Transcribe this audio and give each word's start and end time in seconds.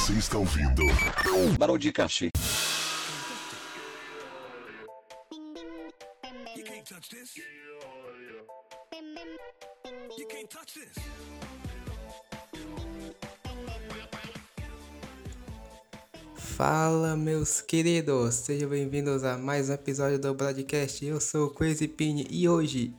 Você 0.00 0.14
está 0.14 0.38
ouvindo 0.38 0.82
Barodicast. 1.58 2.30
You 6.56 6.64
can't 6.64 6.88
touch 6.88 7.10
this. 7.10 7.36
You 10.16 10.26
can't 10.26 10.48
touch 10.48 10.72
this. 10.72 10.94
Fala, 16.34 17.14
meus 17.14 17.60
queridos, 17.60 18.36
sejam 18.36 18.70
bem-vindos 18.70 19.22
a 19.22 19.36
mais 19.36 19.68
um 19.68 19.74
episódio 19.74 20.18
do 20.18 20.32
Broadcast. 20.32 21.04
Eu 21.04 21.20
sou 21.20 21.48
o 21.48 21.50
Crazy 21.50 21.86
Pini 21.86 22.26
e 22.30 22.48
hoje 22.48 22.94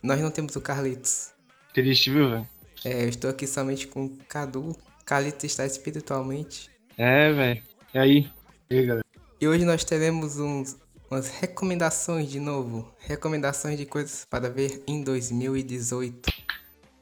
nós 0.00 0.20
não 0.20 0.30
temos 0.30 0.54
o 0.54 0.60
Carlitos. 0.60 1.32
Triste, 1.74 2.12
viu, 2.12 2.30
velho? 2.30 2.48
É, 2.84 3.02
eu 3.02 3.08
estou 3.08 3.28
aqui 3.28 3.44
somente 3.44 3.88
com 3.88 4.04
o 4.04 4.16
Cadu. 4.28 4.76
Carlitos 5.04 5.44
está 5.44 5.66
espiritualmente. 5.66 6.70
É, 6.96 7.32
velho. 7.32 7.62
E 7.92 7.98
aí? 7.98 8.30
E 8.70 8.78
aí, 8.78 8.86
galera? 8.86 9.04
E 9.40 9.46
hoje 9.46 9.64
nós 9.64 9.84
teremos 9.84 10.38
uns, 10.38 10.76
umas 11.10 11.28
recomendações 11.28 12.30
de 12.30 12.40
novo. 12.40 12.90
Recomendações 13.00 13.76
de 13.76 13.84
coisas 13.84 14.24
para 14.28 14.48
ver 14.48 14.82
em 14.86 15.02
2018. 15.02 16.32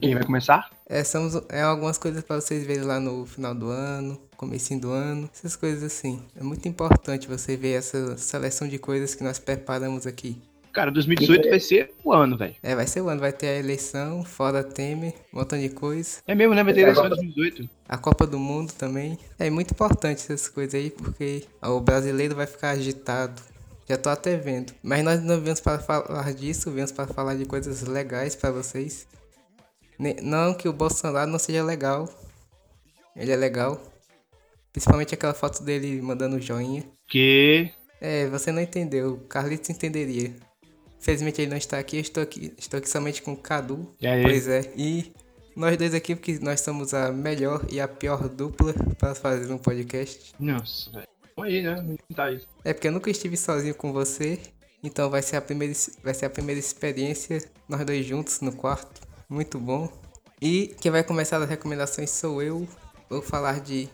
Quem 0.00 0.14
vai 0.14 0.24
começar? 0.24 0.68
É, 0.86 1.04
são 1.04 1.28
é, 1.48 1.62
algumas 1.62 1.96
coisas 1.96 2.24
para 2.24 2.40
vocês 2.40 2.66
verem 2.66 2.82
lá 2.82 2.98
no 2.98 3.24
final 3.24 3.54
do 3.54 3.68
ano, 3.68 4.20
comecinho 4.36 4.80
do 4.80 4.90
ano, 4.90 5.30
essas 5.32 5.54
coisas 5.54 5.84
assim. 5.84 6.20
É 6.34 6.42
muito 6.42 6.66
importante 6.66 7.28
você 7.28 7.56
ver 7.56 7.74
essa 7.74 8.16
seleção 8.16 8.66
de 8.66 8.78
coisas 8.78 9.14
que 9.14 9.22
nós 9.22 9.38
preparamos 9.38 10.04
aqui. 10.04 10.42
Cara, 10.72 10.90
2018 10.90 11.50
vai 11.50 11.60
ser 11.60 11.92
o 12.02 12.12
ano, 12.12 12.36
velho. 12.36 12.54
É, 12.62 12.74
vai 12.74 12.86
ser 12.86 13.02
o 13.02 13.08
ano, 13.08 13.20
vai 13.20 13.32
ter 13.32 13.48
a 13.48 13.58
eleição, 13.58 14.24
fora 14.24 14.64
Temer, 14.64 15.12
um 15.32 15.38
montão 15.38 15.58
de 15.58 15.68
coisa. 15.68 16.20
É 16.26 16.34
mesmo, 16.34 16.54
né? 16.54 16.64
Vai 16.64 16.72
ter 16.72 16.80
eleição 16.80 17.04
em 17.04 17.10
2018. 17.10 17.68
A 17.86 17.98
Copa 17.98 18.26
do 18.26 18.38
Mundo 18.38 18.72
também. 18.72 19.18
É 19.38 19.50
muito 19.50 19.72
importante 19.72 20.20
essas 20.22 20.48
coisas 20.48 20.74
aí, 20.74 20.90
porque 20.90 21.44
o 21.62 21.78
brasileiro 21.78 22.34
vai 22.34 22.46
ficar 22.46 22.70
agitado. 22.70 23.42
Já 23.86 23.98
tô 23.98 24.08
até 24.08 24.36
vendo. 24.36 24.72
Mas 24.82 25.04
nós 25.04 25.22
não 25.22 25.38
viemos 25.38 25.60
para 25.60 25.78
falar 25.78 26.32
disso, 26.32 26.70
viemos 26.70 26.92
para 26.92 27.06
falar 27.06 27.34
de 27.34 27.44
coisas 27.44 27.82
legais 27.82 28.34
para 28.34 28.50
vocês. 28.50 29.06
Não 30.22 30.54
que 30.54 30.68
o 30.68 30.72
Bolsonaro 30.72 31.30
não 31.30 31.38
seja 31.38 31.62
legal. 31.62 32.08
Ele 33.14 33.30
é 33.30 33.36
legal. 33.36 33.80
Principalmente 34.72 35.14
aquela 35.14 35.34
foto 35.34 35.62
dele 35.62 36.00
mandando 36.00 36.40
joinha. 36.40 36.82
Que. 37.06 37.70
É, 38.00 38.26
você 38.28 38.50
não 38.50 38.62
entendeu. 38.62 39.14
O 39.14 39.20
Carlitos 39.28 39.68
entenderia. 39.68 40.32
Infelizmente 41.02 41.42
ele 41.42 41.50
não 41.50 41.56
está 41.56 41.80
aqui, 41.80 41.96
eu 41.96 42.00
estou 42.00 42.22
aqui, 42.22 42.54
estou 42.56 42.78
aqui 42.78 42.88
somente 42.88 43.22
com 43.22 43.32
o 43.32 43.36
Cadu. 43.36 43.92
E 44.00 44.06
aí? 44.06 44.22
Pois 44.22 44.46
é. 44.46 44.72
E 44.76 45.12
nós 45.56 45.76
dois 45.76 45.94
aqui, 45.94 46.14
porque 46.14 46.38
nós 46.40 46.60
somos 46.60 46.94
a 46.94 47.10
melhor 47.12 47.66
e 47.68 47.80
a 47.80 47.88
pior 47.88 48.28
dupla 48.28 48.72
para 48.96 49.12
fazer 49.12 49.52
um 49.52 49.58
podcast. 49.58 50.32
Nossa, 50.38 50.92
velho. 50.92 51.08
Aí, 51.40 51.60
né? 51.60 51.96
Tentar 52.08 52.30
isso. 52.30 52.46
É 52.64 52.72
porque 52.72 52.86
eu 52.86 52.92
nunca 52.92 53.10
estive 53.10 53.36
sozinho 53.36 53.74
com 53.74 53.92
você. 53.92 54.38
Então 54.80 55.10
vai 55.10 55.22
ser 55.22 55.36
a 55.36 55.42
primeira, 55.42 55.74
vai 56.04 56.14
ser 56.14 56.26
a 56.26 56.30
primeira 56.30 56.60
experiência, 56.60 57.42
nós 57.68 57.84
dois 57.84 58.06
juntos 58.06 58.40
no 58.40 58.52
quarto. 58.52 59.00
Muito 59.28 59.58
bom. 59.58 59.90
E 60.40 60.68
quem 60.80 60.92
vai 60.92 61.02
começar 61.02 61.42
as 61.42 61.48
recomendações 61.48 62.10
sou 62.10 62.40
eu. 62.40 62.68
Vou 63.10 63.20
falar 63.20 63.58
de 63.58 63.88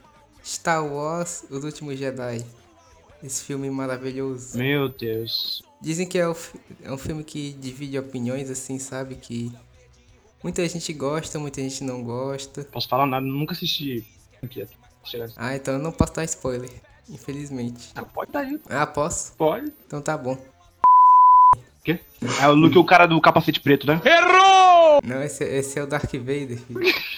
Star 0.45 0.87
Wars, 0.87 1.45
Os 1.49 1.65
Últimos 1.65 1.99
Jedi. 1.99 2.45
Esse 3.23 3.45
filme 3.45 3.71
maravilhoso. 3.71 4.59
Meu 4.59 4.91
Deus. 4.91 5.63
Dizem 5.81 6.07
que 6.07 6.19
é, 6.19 6.29
o 6.29 6.37
é 6.83 6.93
um 6.93 6.99
filme 6.99 7.23
que 7.23 7.53
divide 7.53 7.99
opiniões, 7.99 8.51
assim, 8.51 8.79
sabe? 8.79 9.15
Que 9.15 9.53
muita 10.43 10.67
gente 10.69 10.93
gosta, 10.93 11.39
muita 11.39 11.61
gente 11.61 11.85
não 11.85 12.03
gosta. 12.03 12.65
Posso 12.65 12.89
falar 12.89 13.07
nada, 13.07 13.25
nunca 13.25 13.53
assisti. 13.53 14.05
Ah, 15.37 15.55
então 15.55 15.75
eu 15.75 15.81
não 15.81 15.93
posso 15.93 16.15
dar 16.15 16.25
spoiler, 16.25 16.71
infelizmente. 17.09 17.91
Ah, 17.95 18.03
pode 18.05 18.33
dar 18.33 18.41
aí. 18.41 18.61
Ah, 18.69 18.87
posso? 18.87 19.33
Pode. 19.35 19.73
Então 19.87 20.03
tá 20.03 20.19
bom. 20.19 20.35
O 20.35 21.83
quê? 21.85 22.01
É 22.41 22.49
o 22.49 22.55
Luke, 22.55 22.77
o 22.77 22.85
cara 22.85 23.07
do 23.07 23.21
capacete 23.21 23.61
preto, 23.61 23.87
né? 23.87 24.01
Não, 25.05 25.23
esse, 25.23 25.45
esse 25.45 25.79
é 25.79 25.83
o 25.83 25.87
Darth 25.87 26.13
Vader, 26.13 26.59
filho. 26.59 26.81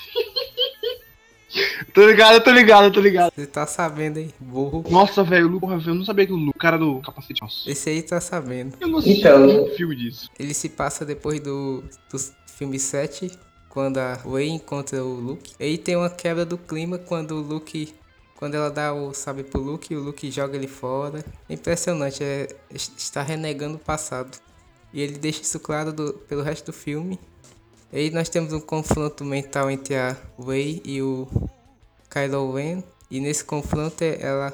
Tô 1.93 2.06
ligado, 2.06 2.43
tô 2.43 2.51
ligado, 2.51 2.93
tô 2.93 3.01
ligado. 3.01 3.33
Você 3.34 3.47
tá 3.47 3.67
sabendo 3.67 4.19
aí, 4.19 4.31
burro. 4.39 4.84
Nossa, 4.91 5.23
velho, 5.25 5.47
o 5.47 5.51
Luke, 5.51 5.61
porra, 5.61 5.83
eu 5.87 5.95
não 5.95 6.05
sabia 6.05 6.27
que 6.27 6.33
o 6.33 6.37
Luke, 6.37 6.56
o 6.56 6.61
cara 6.61 6.78
do 6.78 7.01
capacete. 7.01 7.41
Nossa. 7.43 7.71
Esse 7.71 7.91
aí 7.91 8.03
tá 8.03 8.21
sabendo. 8.21 8.77
Eu 8.81 8.89
não 8.89 8.99
assisti 8.99 9.21
Então. 9.21 9.47
nenhum 9.47 9.67
filme 9.75 9.97
disso. 9.97 10.31
Ele 10.39 10.55
se 10.55 10.69
passa 10.69 11.05
depois 11.05 11.41
do, 11.41 11.83
do 12.11 12.19
filme 12.47 12.78
7, 12.78 13.31
quando 13.69 13.99
a 13.99 14.15
Rey 14.15 14.49
encontra 14.49 15.03
o 15.05 15.15
Luke. 15.15 15.53
E 15.59 15.65
aí 15.65 15.78
tem 15.78 15.97
uma 15.97 16.11
quebra 16.11 16.45
do 16.45 16.56
clima 16.59 16.99
quando 16.99 17.33
o 17.33 17.41
Luke. 17.41 17.95
Quando 18.37 18.55
ela 18.55 18.71
dá 18.71 18.95
o 18.95 19.12
sabre 19.12 19.45
pro 19.45 19.61
Luke, 19.61 19.95
o 19.95 20.01
Luke 20.01 20.31
joga 20.31 20.57
ele 20.57 20.67
fora. 20.67 21.22
É 21.49 21.53
impressionante, 21.55 22.22
é, 22.25 22.49
está 22.72 23.22
renegando 23.22 23.77
o 23.77 23.78
passado. 23.78 24.39
E 24.95 25.01
ele 25.03 25.19
deixa 25.19 25.43
isso 25.43 25.61
claro 25.61 25.93
do- 25.93 26.15
pelo 26.27 26.43
resto 26.43 26.67
do 26.67 26.72
filme. 26.72 27.19
E 27.93 27.99
aí 27.99 28.11
nós 28.11 28.28
temos 28.31 28.53
um 28.53 28.61
confronto 28.61 29.25
mental 29.25 29.71
entre 29.71 29.95
a 29.95 30.17
Rey 30.43 30.81
e 30.87 31.03
o 31.03 31.28
Kylo 32.10 32.53
Ren. 32.54 32.82
E 33.10 33.21
nesse 33.21 33.44
confronto 33.44 34.03
é- 34.03 34.19
ela, 34.21 34.53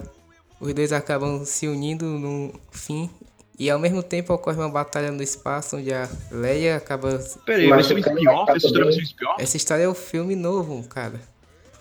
os 0.61 0.73
dois 0.73 0.93
acabam 0.93 1.45
se 1.45 1.67
unindo 1.67 2.05
no 2.07 2.53
fim. 2.71 3.11
E 3.59 3.71
ao 3.71 3.79
mesmo 3.79 4.03
tempo 4.03 4.35
ocorre 4.35 4.59
uma 4.59 4.69
batalha 4.69 5.11
no 5.11 5.23
espaço 5.23 5.77
onde 5.79 5.93
a 5.93 6.09
Leia 6.31 6.77
acaba. 6.77 7.19
Pera 7.47 7.59
aí, 7.63 7.69
vai 7.69 7.79
Mas 7.79 7.87
ser 7.87 7.95
um 7.95 7.99
spin-off? 7.99 8.51
Essa 8.53 8.67
história 8.67 8.85
vai 8.85 8.93
ser 8.93 9.01
um 9.01 9.03
spin-off? 9.05 9.43
Essa 9.43 9.57
história 9.57 9.83
é 9.85 9.89
o 9.89 9.95
filme 9.95 10.37
novo, 10.37 10.87
cara. 10.89 11.21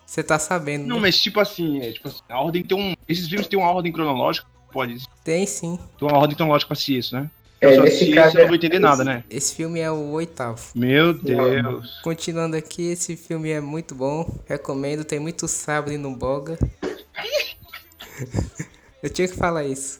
Você 0.05 0.23
tá 0.23 0.39
sabendo, 0.39 0.85
Não, 0.87 0.95
né? 0.97 1.01
mas 1.03 1.19
tipo 1.19 1.39
assim, 1.39 1.81
é, 1.81 1.91
tipo 1.91 2.07
assim, 2.07 2.21
a 2.29 2.39
ordem 2.39 2.63
tem 2.63 2.77
um. 2.77 2.93
Esses 3.09 3.27
filmes 3.27 3.47
têm 3.47 3.59
uma 3.59 3.69
ordem 3.71 3.91
cronológica? 3.91 4.47
Pode 4.71 5.03
Tem 5.23 5.45
sim. 5.45 5.79
ter 5.97 6.05
uma 6.05 6.17
ordem 6.17 6.35
cronológica 6.35 6.73
pra 6.75 6.93
isso, 6.93 7.15
né? 7.15 7.29
É, 7.65 7.71
eu 7.71 7.75
só 7.75 7.81
nesse 7.83 7.95
assisti 7.95 8.13
caso 8.13 8.27
esse, 8.29 8.37
eu 8.37 8.39
não 8.39 8.45
é- 8.45 8.47
vou 8.47 8.55
entender 8.55 8.79
nada, 8.79 9.03
né? 9.03 9.23
Esse 9.29 9.55
filme 9.55 9.79
é 9.79 9.91
o 9.91 10.11
oitavo. 10.11 10.61
Meu 10.75 11.13
Deus. 11.13 11.99
Continuando 12.03 12.55
aqui, 12.55 12.91
esse 12.91 13.15
filme 13.15 13.49
é 13.51 13.61
muito 13.61 13.95
bom. 13.95 14.29
Recomendo, 14.47 15.03
tem 15.03 15.19
muito 15.19 15.47
sabre 15.47 15.97
no 15.97 16.15
boga. 16.15 16.57
eu 19.01 19.09
tinha 19.09 19.27
que 19.27 19.35
falar 19.35 19.63
isso. 19.63 19.99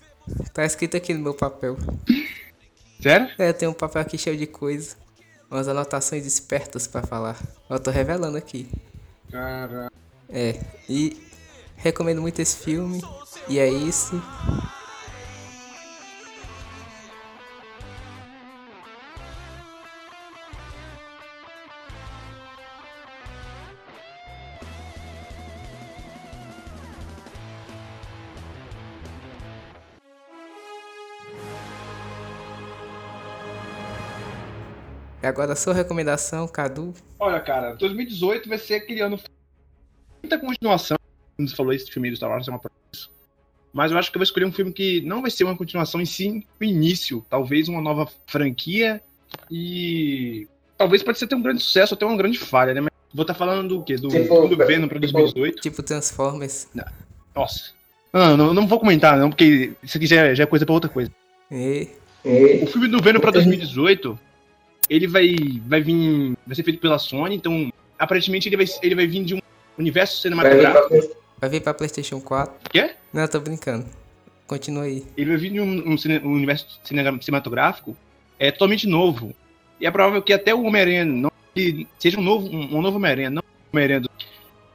Tá 0.53 0.65
escrito 0.65 0.97
aqui 0.97 1.13
no 1.13 1.19
meu 1.19 1.33
papel. 1.33 1.77
Sério? 3.01 3.29
É, 3.37 3.53
tem 3.53 3.67
um 3.67 3.73
papel 3.73 4.01
aqui 4.01 4.17
cheio 4.17 4.37
de 4.37 4.47
coisa. 4.47 4.95
Umas 5.49 5.67
anotações 5.67 6.25
espertas 6.25 6.87
pra 6.87 7.03
falar. 7.03 7.39
Eu 7.69 7.79
tô 7.79 7.91
revelando 7.91 8.37
aqui. 8.37 8.67
Cara. 9.31 9.91
É, 10.27 10.59
e 10.89 11.15
recomendo 11.77 12.21
muito 12.21 12.41
esse 12.41 12.57
filme. 12.57 13.01
E 13.47 13.59
é 13.59 13.69
isso. 13.69 14.19
E 35.25 35.27
agora 35.27 35.53
a 35.53 35.55
sua 35.55 35.73
recomendação, 35.73 36.47
Cadu. 36.47 36.93
Olha, 37.19 37.39
cara, 37.39 37.73
2018 37.77 38.47
vai 38.47 38.59
ser 38.59 38.75
aquele 38.75 39.01
ano. 39.01 39.19
Muita 40.21 40.37
continuação. 40.37 40.99
Como 41.35 41.49
você 41.49 41.55
falou, 41.55 41.73
esse 41.73 41.89
filme 41.89 42.11
do 42.11 42.15
Star 42.15 42.29
Wars 42.29 42.47
é 42.47 42.51
uma. 42.51 42.61
Mas 43.73 43.91
eu 43.91 43.97
acho 43.97 44.11
que 44.11 44.17
eu 44.17 44.19
vou 44.19 44.23
escolher 44.23 44.45
um 44.45 44.51
filme 44.51 44.71
que 44.71 45.01
não 45.01 45.23
vai 45.23 45.31
ser 45.31 45.43
uma 45.43 45.57
continuação 45.57 45.99
em 45.99 46.05
si, 46.05 46.45
o 46.61 46.63
início. 46.63 47.25
Talvez 47.27 47.67
uma 47.67 47.81
nova 47.81 48.07
franquia. 48.27 49.01
E. 49.49 50.47
Talvez 50.77 51.01
pode 51.01 51.17
ser 51.17 51.25
até 51.25 51.35
um 51.35 51.41
grande 51.41 51.63
sucesso, 51.63 51.95
até 51.95 52.05
uma 52.05 52.15
grande 52.17 52.37
falha, 52.37 52.75
né? 52.75 52.81
Mas 52.81 52.91
vou 53.11 53.23
estar 53.23 53.33
falando 53.33 53.67
do 53.79 53.83
quê? 53.83 53.95
Do 53.95 54.09
Tipo, 54.09 54.27
filme 54.27 54.55
do 54.55 54.57
Venom 54.57 54.87
pra 54.87 54.99
tipo- 54.99 55.11
2018. 55.13 55.59
Tipo 55.59 55.81
Transformers. 55.81 56.67
Nossa. 57.35 57.71
Não, 58.13 58.37
não, 58.37 58.53
não 58.53 58.67
vou 58.67 58.79
comentar, 58.79 59.17
não, 59.17 59.31
porque 59.31 59.73
isso 59.81 59.97
aqui 59.97 60.05
já, 60.05 60.17
é- 60.27 60.35
já 60.35 60.43
é 60.43 60.45
coisa 60.45 60.67
pra 60.67 60.73
outra 60.75 60.87
coisa. 60.89 61.09
E 61.51 61.87
E- 62.23 62.63
O 62.63 62.67
filme 62.67 62.87
do 62.87 63.01
Venom 63.01 63.19
pra 63.19 63.31
2018, 63.31 64.19
ele 64.89 65.07
vai, 65.07 65.35
vai 65.67 65.81
vir. 65.81 66.35
Vai 66.45 66.55
ser 66.55 66.63
feito 66.63 66.79
pela 66.79 66.97
Sony, 66.99 67.35
então 67.35 67.71
aparentemente 67.97 68.47
ele 68.49 68.57
vai, 68.57 68.65
ele 68.83 68.95
vai 68.95 69.07
vir 69.07 69.23
de 69.23 69.35
um 69.35 69.39
universo 69.77 70.21
vai 70.29 70.39
vir 70.43 70.61
cinematográfico. 70.61 70.89
pra- 71.07 71.17
vai 71.39 71.49
vir 71.49 71.61
pra 71.61 71.73
PlayStation 71.73 72.19
4. 72.21 72.69
Quê? 72.71 72.91
Não, 73.13 73.27
tô 73.27 73.39
brincando. 73.39 73.85
Continua 74.47 74.83
aí. 74.83 75.05
Ele 75.17 75.29
vai 75.31 75.37
vir 75.37 75.51
de 75.53 75.59
um, 75.59 75.93
um 75.93 75.97
cine- 75.97 76.19
um 76.19 76.33
universo 76.33 76.79
cine- 76.83 77.01
cinematográfico 77.21 77.95
é 78.37 78.51
totalmente 78.51 78.87
novo. 78.87 79.33
E 79.79 79.85
é 79.85 79.91
provável 79.91 80.21
que 80.21 80.31
até 80.33 80.53
o 80.53 80.63
Homem-Aranha 80.63 81.03
não 81.05 81.31
seja 81.99 82.19
um 82.19 82.23
novo, 82.23 82.47
um, 82.47 82.77
um 82.77 82.81
novo 82.81 82.97
Homem-Aranha, 82.97 83.29
não 83.29 83.41
um 83.41 83.75
Homem-Aranha. 83.77 84.01
do- 84.01 84.09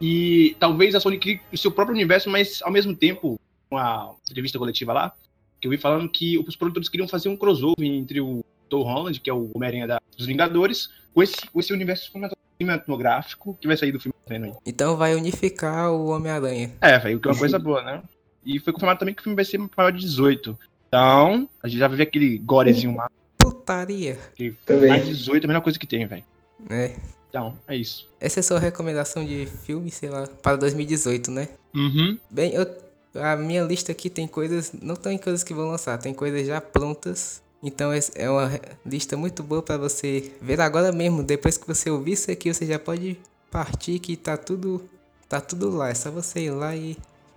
E 0.01 0.57
talvez 0.59 0.95
a 0.95 1.01
Sony 1.01 1.19
crie 1.19 1.41
o 1.53 1.57
seu 1.59 1.71
próprio 1.71 1.95
universo, 1.95 2.29
mas 2.31 2.61
ao 2.63 2.71
mesmo 2.73 2.95
tempo, 2.97 3.39
uma 3.71 4.15
entrevista 4.29 4.59
coletiva 4.59 4.93
lá, 4.93 5.13
que 5.61 5.69
eu 5.69 5.71
vi 5.71 5.77
falando 5.79 6.09
que 6.09 6.39
os 6.39 6.57
produtores 6.57 6.89
queriam 6.89 7.07
fazer 7.07 7.29
um 7.29 7.37
crossover 7.37 7.85
entre 7.87 8.21
o 8.21 8.43
Tom 8.69 8.83
Holland, 8.83 9.21
que 9.21 9.29
é 9.29 9.33
o 9.33 9.51
Homem-Aranha 9.55 9.87
da- 9.87 10.00
dos 10.21 10.27
Vingadores, 10.27 10.91
com 11.13 11.23
esse, 11.23 11.47
com 11.51 11.61
esse 11.61 11.73
universo 11.73 12.11
cinematográfico. 12.59 13.57
que 13.61 13.67
vai 13.67 13.77
sair 13.77 13.93
do 13.93 14.01
filme 14.01 14.15
aí. 14.29 14.53
Então 14.65 14.97
vai 14.97 15.15
unificar 15.15 15.91
o 15.91 16.09
Homem-Aranha. 16.09 16.73
É, 16.81 16.99
velho, 16.99 17.19
o 17.19 17.21
que 17.21 17.29
é 17.29 17.33
uma 17.33 17.39
coisa 17.39 17.59
boa, 17.59 17.83
né? 17.83 18.03
E 18.45 18.59
foi 18.59 18.73
confirmado 18.73 18.99
também 18.99 19.15
que 19.15 19.21
o 19.21 19.25
filme 19.25 19.37
vai 19.37 19.45
ser 19.45 19.59
maior 19.59 19.91
de 19.91 20.01
18. 20.01 20.59
Então, 20.89 21.49
a 21.63 21.69
gente 21.69 21.79
já 21.79 21.89
vai 21.89 21.99
ver 21.99 22.03
aquele 22.05 22.39
gorezinho 22.39 22.97
lá. 22.97 23.09
Putaria. 23.39 24.19
Que 24.35 24.53
Também. 24.67 24.89
mais 24.89 25.07
18 25.07 25.45
é 25.45 25.47
a 25.47 25.49
melhor 25.49 25.63
coisa 25.63 25.79
que 25.79 25.87
tem, 25.87 26.07
velho. 26.07 26.25
É. 26.69 26.95
Então, 27.29 27.57
é 27.69 27.77
isso. 27.77 28.09
Essa 28.19 28.41
é 28.41 28.43
a 28.43 28.45
sua 28.45 28.59
recomendação 28.59 29.25
de 29.25 29.47
filme, 29.47 29.91
sei 29.91 30.09
lá, 30.09 30.27
para 30.27 30.57
2018, 30.57 31.31
né? 31.31 31.49
Uhum. 31.75 32.19
Bem, 32.29 32.53
eu, 32.53 32.67
a 33.15 33.37
minha 33.37 33.63
lista 33.63 33.93
aqui 33.93 34.11
tem 34.11 34.27
coisas, 34.27 34.73
não 34.73 34.97
tem 34.97 35.17
coisas 35.17 35.45
que 35.45 35.55
vão 35.55 35.69
lançar, 35.69 35.97
tem 35.99 36.13
coisas 36.13 36.47
já 36.47 36.61
prontas. 36.61 37.41
Então 37.63 37.91
é 37.93 38.31
uma 38.31 38.51
lista 38.87 39.17
muito 39.17 39.43
boa 39.43 39.63
para 39.63 39.77
você 39.77 40.33
ver 40.41 40.61
agora 40.61 40.93
mesmo. 40.93 41.23
Depois 41.23 41.59
que 41.59 41.67
você 41.67 41.91
ouvir 41.91 42.13
isso 42.13 42.31
aqui, 42.31 42.53
você 42.53 42.67
já 42.67 42.79
pode 42.79 43.19
partir 43.51 43.99
que 43.99 44.17
tá 44.17 44.37
tudo 44.37 44.89
tá 45.29 45.41
tudo 45.41 45.71
lá. 45.71 45.91
É 45.91 45.95
só 45.95 46.11
você 46.11 46.47
ir 46.47 46.51
lá 46.51 46.75
e, 46.75 46.97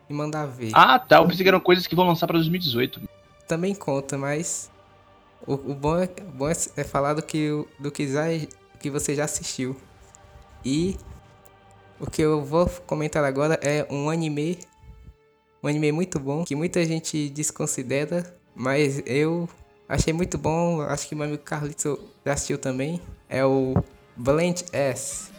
e 0.10 0.14
mandar 0.14 0.46
ver. 0.46 0.72
Ah, 0.74 0.98
tá. 0.98 1.18
Eu 1.18 1.28
pensei 1.28 1.44
que 1.44 1.50
eram 1.50 1.60
coisas 1.60 1.86
que 1.86 1.96
vão 1.96 2.08
lançar 2.08 2.26
pra 2.26 2.38
2018. 2.38 3.02
Também 3.48 3.76
conta, 3.76 4.18
mas 4.18 4.72
o, 5.46 5.54
o 5.54 5.76
bom, 5.76 5.98
é, 5.98 6.10
o 6.22 6.32
bom 6.32 6.50
é, 6.50 6.54
é 6.78 6.84
falar 6.84 7.14
do 7.14 7.22
que 7.22 7.50
do 7.78 7.92
que 7.92 8.08
já 8.08 8.24
que 8.80 8.90
você 8.90 9.14
já 9.14 9.26
assistiu. 9.26 9.76
E 10.64 10.98
o 12.00 12.10
que 12.10 12.22
eu 12.22 12.44
vou 12.44 12.68
comentar 12.88 13.24
agora 13.26 13.60
é 13.62 13.86
um 13.90 14.10
anime 14.10 14.58
um 15.62 15.68
anime 15.68 15.92
muito 15.92 16.20
bom 16.20 16.44
que 16.44 16.56
muita 16.56 16.86
gente 16.86 17.30
desconsidera, 17.30 18.36
mas 18.54 19.02
eu 19.06 19.48
achei 19.88 20.14
muito 20.14 20.38
bom. 20.38 20.82
Acho 20.82 21.08
que 21.08 21.16
meu 21.16 21.26
amigo 21.26 21.44
Carlito 21.44 22.00
já 22.26 22.34
assistiu 22.34 22.58
também. 22.58 23.02
É 23.30 23.44
o 23.46 23.74
Blend 24.18 24.66
S. 24.72 25.32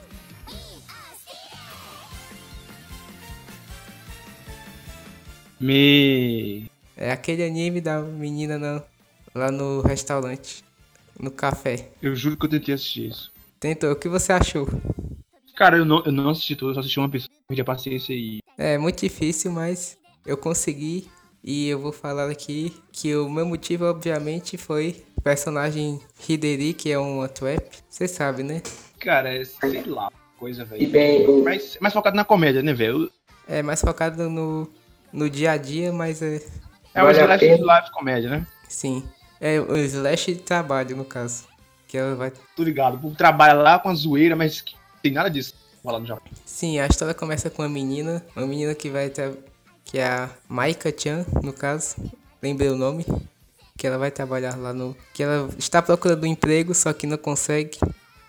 Me. 5.60 6.70
É 6.96 7.10
aquele 7.12 7.44
anime 7.44 7.80
da 7.80 8.00
menina 8.00 8.58
na- 8.58 8.82
lá 9.34 9.50
no 9.50 9.80
restaurante, 9.80 10.64
no 11.18 11.30
café. 11.30 11.90
Eu 12.02 12.14
juro 12.14 12.36
que 12.36 12.46
eu 12.46 12.50
tentei 12.50 12.74
assistir 12.74 13.08
isso. 13.10 13.32
Tentou, 13.58 13.92
o 13.92 13.96
que 13.96 14.08
você 14.08 14.32
achou? 14.32 14.68
Cara, 15.56 15.76
eu 15.78 15.84
não, 15.84 16.02
eu 16.04 16.12
não 16.12 16.30
assisti 16.30 16.56
tudo, 16.56 16.70
eu 16.70 16.74
só 16.74 16.80
assisti 16.80 16.98
uma 16.98 17.08
pessoa. 17.08 17.30
Perdi 17.48 17.62
a 17.62 17.64
paciência 17.64 18.12
e. 18.12 18.38
É 18.58 18.76
muito 18.78 19.00
difícil, 19.00 19.50
mas 19.52 19.96
eu 20.26 20.36
consegui. 20.36 21.08
E 21.46 21.68
eu 21.68 21.78
vou 21.78 21.92
falar 21.92 22.30
aqui 22.30 22.74
que 22.90 23.14
o 23.14 23.28
meu 23.28 23.44
motivo, 23.44 23.84
obviamente, 23.84 24.56
foi 24.56 25.04
o 25.14 25.20
personagem 25.20 26.00
Hideri, 26.26 26.72
que 26.72 26.90
é 26.90 26.98
uma 26.98 27.28
trap. 27.28 27.62
Você 27.88 28.08
sabe, 28.08 28.42
né? 28.42 28.62
Cara, 28.98 29.30
é 29.34 29.44
sei 29.44 29.82
lá, 29.84 30.10
coisa, 30.38 30.62
E 30.62 30.86
velho. 30.86 30.90
bem, 30.90 31.28
o, 31.28 31.44
Mas 31.44 31.76
mais 31.82 31.92
focado 31.92 32.16
na 32.16 32.24
comédia, 32.24 32.62
né, 32.62 32.72
velho? 32.72 33.10
É 33.46 33.62
mais 33.62 33.82
focado 33.82 34.30
no, 34.30 34.66
no 35.12 35.28
dia 35.28 35.52
a 35.52 35.56
dia, 35.58 35.92
mas 35.92 36.22
é. 36.22 36.40
É 36.94 37.02
uma 37.02 37.12
Vale 37.12 37.18
slash 37.18 37.58
de 37.58 37.62
live 37.62 37.90
comédia, 37.90 38.30
né? 38.30 38.46
Sim. 38.66 39.04
É 39.38 39.60
o 39.60 39.76
slash 39.76 40.32
de 40.32 40.40
trabalho, 40.40 40.96
no 40.96 41.04
caso. 41.04 41.46
Que 41.86 41.98
ela 41.98 42.14
vai. 42.14 42.32
Tô 42.56 42.62
ligado. 42.62 42.94
O 42.94 43.00
povo 43.00 43.14
trabalha 43.16 43.52
lá 43.52 43.78
com 43.78 43.90
a 43.90 43.94
zoeira, 43.94 44.34
mas 44.34 44.62
que 44.62 44.74
tem 45.02 45.12
nada 45.12 45.28
disso. 45.28 45.54
Vou 45.82 45.92
lá 45.92 46.00
no 46.00 46.06
Japão. 46.06 46.24
Sim, 46.46 46.78
a 46.78 46.86
história 46.86 47.12
começa 47.12 47.50
com 47.50 47.60
uma 47.60 47.68
menina. 47.68 48.24
Uma 48.34 48.46
menina 48.46 48.74
que 48.74 48.88
vai 48.88 49.10
ter. 49.10 49.36
Que 49.84 49.98
é 49.98 50.06
a 50.06 50.30
Maika-chan, 50.48 51.24
no 51.42 51.52
caso. 51.52 51.96
Lembrei 52.42 52.68
o 52.70 52.76
nome. 52.76 53.04
Que 53.76 53.86
ela 53.86 53.98
vai 53.98 54.10
trabalhar 54.10 54.56
lá 54.56 54.72
no. 54.72 54.96
Que 55.12 55.22
ela 55.22 55.48
está 55.58 55.82
procurando 55.82 56.24
um 56.24 56.26
emprego, 56.26 56.74
só 56.74 56.92
que 56.92 57.06
não 57.06 57.16
consegue. 57.18 57.78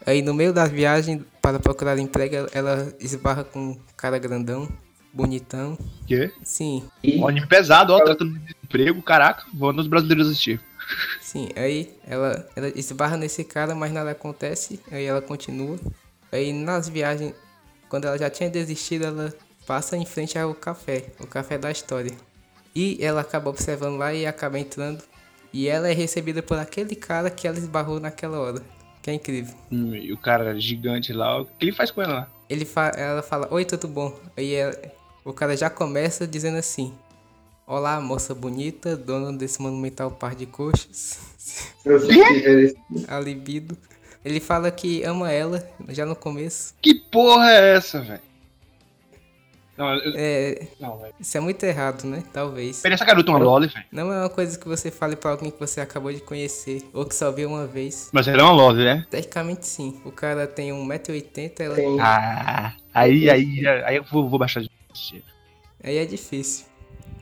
Aí 0.05 0.21
no 0.21 0.33
meio 0.33 0.51
da 0.53 0.65
viagem 0.65 1.23
para 1.41 1.59
procurar 1.59 1.97
emprego, 1.99 2.47
ela- 2.51 2.93
esbarra 2.99 3.43
com 3.43 3.59
um 3.59 3.79
cara 3.95 4.17
grandão, 4.17 4.67
bonitão. 5.13 5.77
Quê? 6.07 6.31
Sim, 6.43 6.83
e, 7.03 7.23
anime 7.23 7.47
pesado, 7.47 7.93
ó, 7.93 8.03
tratando 8.03 8.37
de 8.39 8.55
emprego, 8.63 9.01
caraca. 9.01 9.43
Vou 9.53 9.71
nos 9.73 9.87
brasileiros 9.87 10.27
assistir. 10.27 10.59
sim. 11.21 11.49
Aí 11.55 11.95
ela, 12.07 12.47
ela 12.55 12.67
esbarra 12.75 13.17
nesse 13.17 13.43
cara, 13.43 13.73
mas 13.75 13.91
nada 13.91 14.11
acontece. 14.11 14.79
Aí 14.91 15.05
ela 15.05 15.21
continua. 15.21 15.77
Aí 16.31 16.51
nas 16.53 16.87
viagens, 16.89 17.33
quando 17.89 18.05
ela 18.05 18.17
já 18.17 18.29
tinha 18.29 18.49
desistido, 18.49 19.05
ela 19.05 19.33
passa 19.65 19.97
em 19.97 20.05
frente 20.05 20.37
ao 20.37 20.53
café, 20.53 21.05
o 21.19 21.27
café 21.27 21.57
da 21.57 21.71
história. 21.71 22.11
E 22.75 22.97
ela 23.03 23.21
acaba 23.21 23.49
observando 23.49 23.97
lá 23.97 24.13
e 24.13 24.25
acaba 24.25 24.59
entrando. 24.59 25.03
E 25.53 25.67
ela 25.67 25.89
é 25.89 25.93
recebida 25.93 26.43
por 26.43 26.57
aquele 26.59 26.95
cara 26.95 27.29
que 27.29 27.47
ela 27.47 27.57
esbarrou 27.57 27.99
naquela 27.99 28.39
hora. 28.39 28.61
Que 29.01 29.09
é 29.11 29.13
incrível. 29.13 29.55
Hum, 29.71 29.95
E 29.95 30.11
o 30.11 30.17
cara 30.17 30.59
gigante 30.59 31.13
lá, 31.13 31.39
o 31.41 31.45
que 31.45 31.51
ele 31.65 31.71
faz 31.71 31.91
com 31.91 32.01
ela 32.01 32.13
lá? 32.13 32.31
Ele 32.49 32.65
fa 32.65 32.87
ela 32.89 33.21
fala, 33.21 33.47
oi, 33.51 33.63
tudo 33.63 33.87
bom? 33.87 34.13
Aí 34.35 34.53
ela- 34.53 34.75
o 35.23 35.31
cara 35.33 35.55
já 35.55 35.69
começa 35.69 36.27
dizendo 36.27 36.57
assim: 36.57 36.93
Olá, 37.65 37.99
moça 38.01 38.35
bonita, 38.35 38.95
dona 38.95 39.31
desse 39.35 39.61
monumental 39.61 40.11
par 40.11 40.35
de 40.35 40.45
coxas. 40.45 41.19
velho. 41.85 42.75
A 43.07 43.19
libido. 43.19 43.77
Ele 44.23 44.39
fala 44.39 44.69
que 44.71 45.03
ama 45.03 45.31
ela 45.31 45.67
já 45.89 46.05
no 46.05 46.15
começo. 46.15 46.73
Que 46.81 46.93
porra 46.95 47.51
é 47.51 47.75
essa, 47.75 48.01
velho? 48.01 48.21
Não, 49.77 49.93
eu, 49.93 50.13
É, 50.15 50.67
não, 50.79 51.01
isso 51.19 51.37
é 51.37 51.39
muito 51.39 51.63
errado, 51.63 52.05
né? 52.05 52.23
Talvez. 52.31 52.81
Pera 52.81 52.95
essa 52.95 53.03
garota 53.03 53.29
uma 53.31 53.39
loli, 53.39 53.67
velho. 53.67 53.85
Não 53.91 54.11
é 54.11 54.19
uma 54.21 54.29
coisa 54.29 54.57
que 54.57 54.67
você 54.67 54.89
fale 54.89 55.15
pra 55.15 55.31
alguém 55.31 55.51
que 55.51 55.59
você 55.59 55.81
acabou 55.81 56.13
de 56.13 56.21
conhecer 56.21 56.81
ou 56.93 57.05
que 57.05 57.13
só 57.13 57.31
viu 57.31 57.49
uma 57.49 57.67
vez. 57.67 58.09
Mas 58.13 58.27
ela 58.27 58.41
é 58.41 58.43
uma 58.43 58.53
loli, 58.53 58.85
né? 58.85 59.05
Tecnicamente 59.09 59.67
sim. 59.67 59.99
O 60.05 60.11
cara 60.11 60.47
tem 60.47 60.71
1,80m, 60.71 61.51
ela 61.59 61.75
Tem, 61.75 61.99
Ah, 61.99 62.73
aí, 62.93 63.29
aí, 63.29 63.67
aí 63.67 63.95
eu 63.97 64.03
vou, 64.03 64.29
vou 64.29 64.39
baixar 64.39 64.61
de. 64.61 64.71
Aí 65.83 65.97
é 65.97 66.05
difícil. 66.05 66.65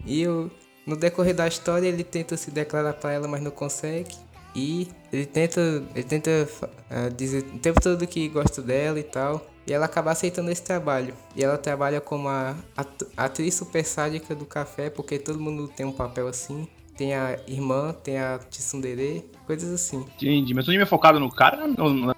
E 0.06 0.22
eu, 0.22 0.52
no 0.86 0.96
decorrer 0.96 1.34
da 1.34 1.48
história 1.48 1.88
ele 1.88 2.04
tenta 2.04 2.38
se 2.38 2.52
declarar 2.52 2.94
pra 2.94 3.12
ela, 3.12 3.28
mas 3.28 3.42
não 3.42 3.52
consegue. 3.52 4.16
E 4.56 4.88
ele 5.12 5.26
tenta, 5.26 5.84
ele 5.96 6.04
tenta 6.04 6.48
ah, 6.90 7.10
dizer 7.10 7.44
o 7.56 7.60
tempo 7.60 7.82
todo 7.82 8.06
que 8.06 8.28
gosta 8.28 8.62
dela 8.62 9.00
e 9.00 9.04
tal. 9.04 9.44
E 9.66 9.74
ela 9.74 9.86
acaba 9.86 10.12
aceitando 10.12 10.52
esse 10.52 10.62
trabalho. 10.62 11.14
E 11.36 11.44
ela 11.44 11.58
trabalha 11.58 12.02
como 12.02 12.28
a 12.28 12.56
at- 12.76 13.08
atriz 13.16 13.54
super 13.54 13.84
sádica 13.86 14.36
do 14.36 14.46
café, 14.46 14.90
porque 14.90 15.18
todo 15.18 15.40
mundo 15.40 15.68
tem 15.68 15.86
um 15.86 15.92
papel 15.92 16.28
assim. 16.28 16.68
Tem 16.98 17.16
a 17.16 17.40
irmã, 17.48 17.94
tem 17.94 18.20
a 18.20 18.38
tsundere, 18.38 19.26
coisas 19.48 19.72
assim. 19.72 20.06
Entendi, 20.16 20.54
mas 20.54 20.68
o 20.68 20.70
anime 20.70 20.84
é 20.84 20.86
focado 20.86 21.20
no 21.20 21.32
cara 21.32 21.66
ou 21.78 22.16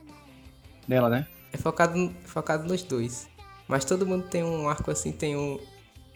nela, 0.88 1.10
né? 1.10 1.28
É 1.54 1.58
focado, 1.58 2.12
focado 2.26 2.68
nos 2.68 2.84
dois. 2.84 3.28
Mas 3.68 3.86
todo 3.86 4.06
mundo 4.06 4.26
tem 4.28 4.44
um 4.44 4.68
arco 4.68 4.92
assim, 4.92 5.12
tem 5.12 5.36
um. 5.36 5.60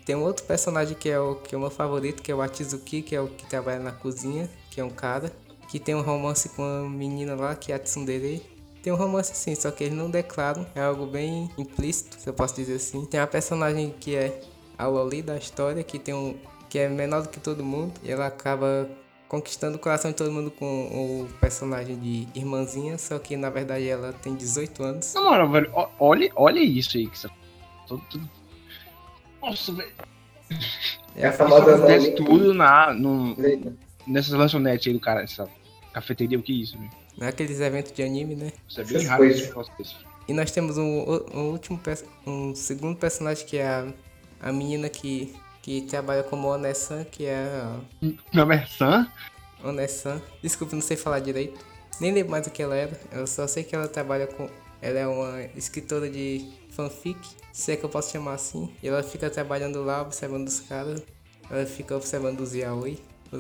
Tem 0.05 0.15
um 0.15 0.23
outro 0.23 0.43
personagem 0.45 0.95
que 0.97 1.07
é 1.09 1.19
o 1.19 1.35
que 1.35 1.53
é 1.53 1.57
o 1.57 1.61
meu 1.61 1.69
favorito, 1.69 2.21
que 2.23 2.31
é 2.31 2.35
o 2.35 2.41
Achizuki, 2.41 3.01
que 3.01 3.15
é 3.15 3.21
o 3.21 3.27
que 3.27 3.45
trabalha 3.45 3.79
na 3.79 3.91
cozinha, 3.91 4.49
que 4.71 4.81
é 4.81 4.83
um 4.83 4.89
cara, 4.89 5.31
que 5.69 5.79
tem 5.79 5.93
um 5.93 6.01
romance 6.01 6.49
com 6.49 6.63
uma 6.63 6.89
menina 6.89 7.35
lá, 7.35 7.55
que 7.55 7.71
é 7.71 7.75
a 7.75 7.79
Tsundere. 7.79 8.41
Tem 8.81 8.93
um 8.93 8.95
romance 8.95 9.35
sim, 9.35 9.53
só 9.55 9.71
que 9.71 9.83
eles 9.83 9.97
não 9.97 10.09
declaram, 10.09 10.65
é 10.73 10.81
algo 10.81 11.05
bem 11.05 11.49
implícito, 11.57 12.19
se 12.19 12.29
eu 12.29 12.33
posso 12.33 12.55
dizer 12.55 12.75
assim. 12.75 13.05
Tem 13.05 13.19
uma 13.19 13.27
personagem 13.27 13.93
que 13.99 14.15
é 14.15 14.39
a 14.77 14.87
Loli 14.87 15.21
da 15.21 15.35
história, 15.35 15.83
que 15.83 15.99
tem 15.99 16.13
um. 16.13 16.35
que 16.69 16.79
é 16.79 16.87
menor 16.87 17.23
do 17.23 17.29
que 17.29 17.39
todo 17.39 17.63
mundo, 17.63 17.93
e 18.01 18.11
ela 18.11 18.27
acaba 18.27 18.89
conquistando 19.27 19.75
o 19.75 19.79
coração 19.79 20.11
de 20.11 20.17
todo 20.17 20.31
mundo 20.31 20.49
com 20.49 20.65
o 20.65 21.27
personagem 21.39 21.99
de 21.99 22.27
irmãzinha, 22.33 22.97
só 22.97 23.19
que 23.19 23.35
na 23.37 23.49
verdade 23.49 23.87
ela 23.87 24.13
tem 24.13 24.33
18 24.33 24.83
anos. 24.83 25.13
Na 25.13 25.21
moral, 25.21 25.49
velho, 25.51 25.71
olha, 25.99 26.31
olha 26.35 26.59
isso 26.59 26.97
aí 26.97 27.07
que 27.07 27.19
você. 27.19 27.29
Tudo, 27.87 28.01
tudo... 28.09 28.29
Nossa, 29.41 29.73
velho. 29.73 29.91
é 31.15 31.27
a 31.27 31.31
famosa 31.33 31.75
acontece 31.75 32.11
Loli. 32.11 32.15
tudo 32.15 32.53
na, 32.53 32.93
no, 32.93 33.35
nessas 34.07 34.33
lanchonetes 34.33 34.87
aí 34.87 34.93
do 34.93 34.99
cara, 34.99 35.21
essa 35.21 35.47
cafeteria, 35.93 36.39
o 36.39 36.41
que 36.41 36.53
é 36.53 36.55
isso, 36.55 36.77
velho? 36.77 36.89
Naqueles 37.19 37.59
eventos 37.59 37.91
de 37.91 38.01
anime, 38.01 38.35
né? 38.35 38.53
Isso 38.67 38.79
é 38.79 38.83
bem 38.85 39.03
raro. 39.03 39.23
E 40.27 40.33
nós 40.33 40.51
temos 40.51 40.77
um, 40.77 41.05
um 41.33 41.49
último, 41.51 41.79
um 42.25 42.55
segundo 42.55 42.97
personagem 42.97 43.45
que 43.45 43.57
é 43.57 43.67
a, 43.67 43.87
a 44.39 44.53
menina 44.53 44.87
que, 44.87 45.35
que 45.61 45.81
trabalha 45.81 46.23
como 46.23 46.47
Onessan, 46.47 47.03
que 47.03 47.25
é 47.25 47.35
a 47.35 47.79
Não 48.33 48.51
é 48.51 48.65
Sam? 48.65 49.11
Onessan. 49.63 50.21
Desculpa, 50.41 50.75
não 50.75 50.81
sei 50.81 50.95
falar 50.95 51.19
direito. 51.19 51.59
Nem 51.99 52.13
lembro 52.13 52.31
mais 52.31 52.47
o 52.47 52.51
que 52.51 52.61
ela 52.63 52.75
era. 52.75 52.97
Eu 53.11 53.27
só 53.27 53.45
sei 53.47 53.63
que 53.63 53.75
ela 53.75 53.87
trabalha 53.87 54.27
com. 54.27 54.49
Ela 54.81 54.99
é 54.99 55.07
uma 55.07 55.41
escritora 55.57 56.09
de 56.09 56.47
fanfic, 56.69 57.19
se 57.51 57.73
é 57.73 57.75
que 57.75 57.83
eu 57.83 57.89
posso 57.89 58.11
chamar 58.13 58.35
assim. 58.35 58.73
E 58.81 58.87
ela 58.87 59.03
fica 59.03 59.29
trabalhando 59.29 59.83
lá, 59.83 60.01
observando 60.01 60.47
os 60.47 60.61
caras. 60.61 61.03
Ela 61.49 61.65
fica 61.65 61.97
observando 61.97 62.39
os 62.39 62.53
yaoi. 62.53 62.97
por. 63.29 63.39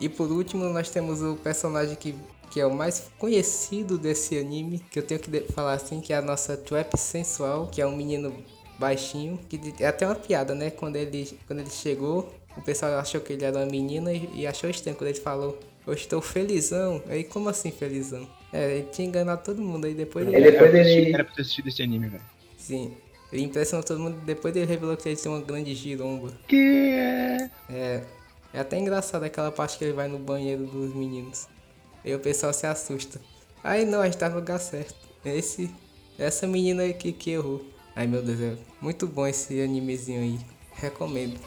E 0.00 0.08
por 0.08 0.30
último, 0.30 0.64
nós 0.70 0.88
temos 0.88 1.20
o 1.20 1.36
personagem 1.36 1.94
que, 1.94 2.14
que 2.50 2.60
é 2.60 2.66
o 2.66 2.74
mais 2.74 3.10
conhecido 3.18 3.96
desse 3.96 4.38
anime, 4.38 4.80
que 4.90 4.98
eu 4.98 5.02
tenho 5.02 5.20
que 5.20 5.40
falar 5.52 5.74
assim, 5.74 6.00
que 6.00 6.12
é 6.12 6.16
a 6.16 6.22
nossa 6.22 6.56
Trap 6.56 6.96
Sensual, 6.96 7.68
que 7.68 7.80
é 7.80 7.86
um 7.86 7.96
menino 7.96 8.34
baixinho, 8.78 9.38
que 9.48 9.58
é 9.78 9.86
até 9.86 10.06
uma 10.06 10.14
piada, 10.14 10.54
né? 10.54 10.70
Quando 10.70 10.96
ele, 10.96 11.38
quando 11.46 11.60
ele 11.60 11.70
chegou, 11.70 12.32
o 12.56 12.62
pessoal 12.62 12.98
achou 12.98 13.20
que 13.20 13.32
ele 13.34 13.44
era 13.44 13.58
uma 13.58 13.66
menina 13.66 14.12
e, 14.12 14.28
e 14.34 14.46
achou 14.46 14.68
estranho 14.68 14.96
quando 14.96 15.08
ele 15.10 15.20
falou 15.20 15.58
eu 15.86 15.94
estou 15.94 16.20
felizão. 16.20 17.02
Aí, 17.08 17.24
como 17.24 17.48
assim 17.48 17.70
felizão? 17.70 18.28
É, 18.52 18.76
ele 18.78 18.88
tinha 18.92 19.08
enganado 19.08 19.42
todo 19.42 19.62
mundo, 19.62 19.86
aí 19.86 19.94
depois 19.94 20.26
Ele 20.26 20.36
ele... 20.36 20.50
depois 20.52 20.74
ele- 20.74 21.12
Era 21.12 21.24
pra 21.24 21.34
ter 21.34 21.42
assistido 21.42 21.68
esse 21.68 21.82
anime, 21.82 22.08
velho. 22.08 22.22
Sim, 22.56 22.96
ele 23.32 23.42
impressionou 23.42 23.84
todo 23.84 23.98
mundo, 24.00 24.20
depois 24.24 24.54
ele 24.54 24.66
revelou 24.66 24.96
que 24.96 25.08
ele 25.08 25.16
tem 25.16 25.30
uma 25.30 25.40
grande 25.40 25.74
giromba. 25.74 26.32
Que 26.46 26.56
é... 26.96 27.50
É, 27.68 28.04
é 28.52 28.60
até 28.60 28.78
engraçado 28.78 29.22
aquela 29.24 29.50
parte 29.50 29.78
que 29.78 29.84
ele 29.84 29.92
vai 29.92 30.08
no 30.08 30.18
banheiro 30.18 30.66
dos 30.66 30.94
meninos. 30.94 31.48
Aí 32.04 32.14
o 32.14 32.20
pessoal 32.20 32.52
se 32.52 32.66
assusta. 32.66 33.20
Aí 33.62 33.84
não, 33.84 34.00
a 34.00 34.06
gente 34.06 34.18
tava 34.18 34.34
no 34.34 34.40
lugar 34.40 34.58
certo. 34.58 34.94
Esse, 35.24 35.70
essa 36.18 36.46
menina 36.46 36.84
aqui 36.84 37.12
que 37.12 37.30
errou. 37.30 37.64
Ai 37.94 38.06
meu 38.06 38.22
Deus, 38.22 38.40
é 38.40 38.56
muito 38.80 39.06
bom 39.06 39.26
esse 39.26 39.60
animezinho 39.60 40.20
aí. 40.20 40.40
Recomendo. 40.72 41.38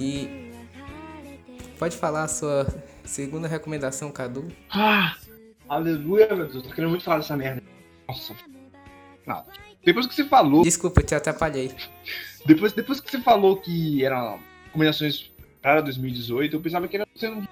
E 0.00 0.50
pode 1.78 1.94
falar 1.94 2.24
a 2.24 2.28
sua 2.28 2.66
segunda 3.04 3.46
recomendação, 3.46 4.10
Cadu? 4.10 4.48
Ah, 4.70 5.14
aleluia, 5.68 6.34
meu 6.34 6.48
Deus, 6.48 6.62
tô 6.62 6.70
querendo 6.70 6.88
muito 6.88 7.04
falar 7.04 7.18
dessa 7.18 7.36
merda. 7.36 7.62
Nossa. 8.08 8.34
Não. 9.26 9.44
Depois 9.84 10.06
que 10.06 10.14
você 10.14 10.24
falou. 10.24 10.62
Desculpa, 10.62 11.02
te 11.02 11.14
atrapalhei. 11.14 11.70
Depois, 12.46 12.72
depois 12.72 12.98
que 12.98 13.10
você 13.10 13.20
falou 13.20 13.58
que 13.58 14.02
eram 14.02 14.40
recomendações 14.64 15.30
para 15.60 15.82
2018, 15.82 16.56
eu 16.56 16.60
pensava 16.62 16.88
que 16.88 16.96
era 16.96 17.06
sendo 17.14 17.46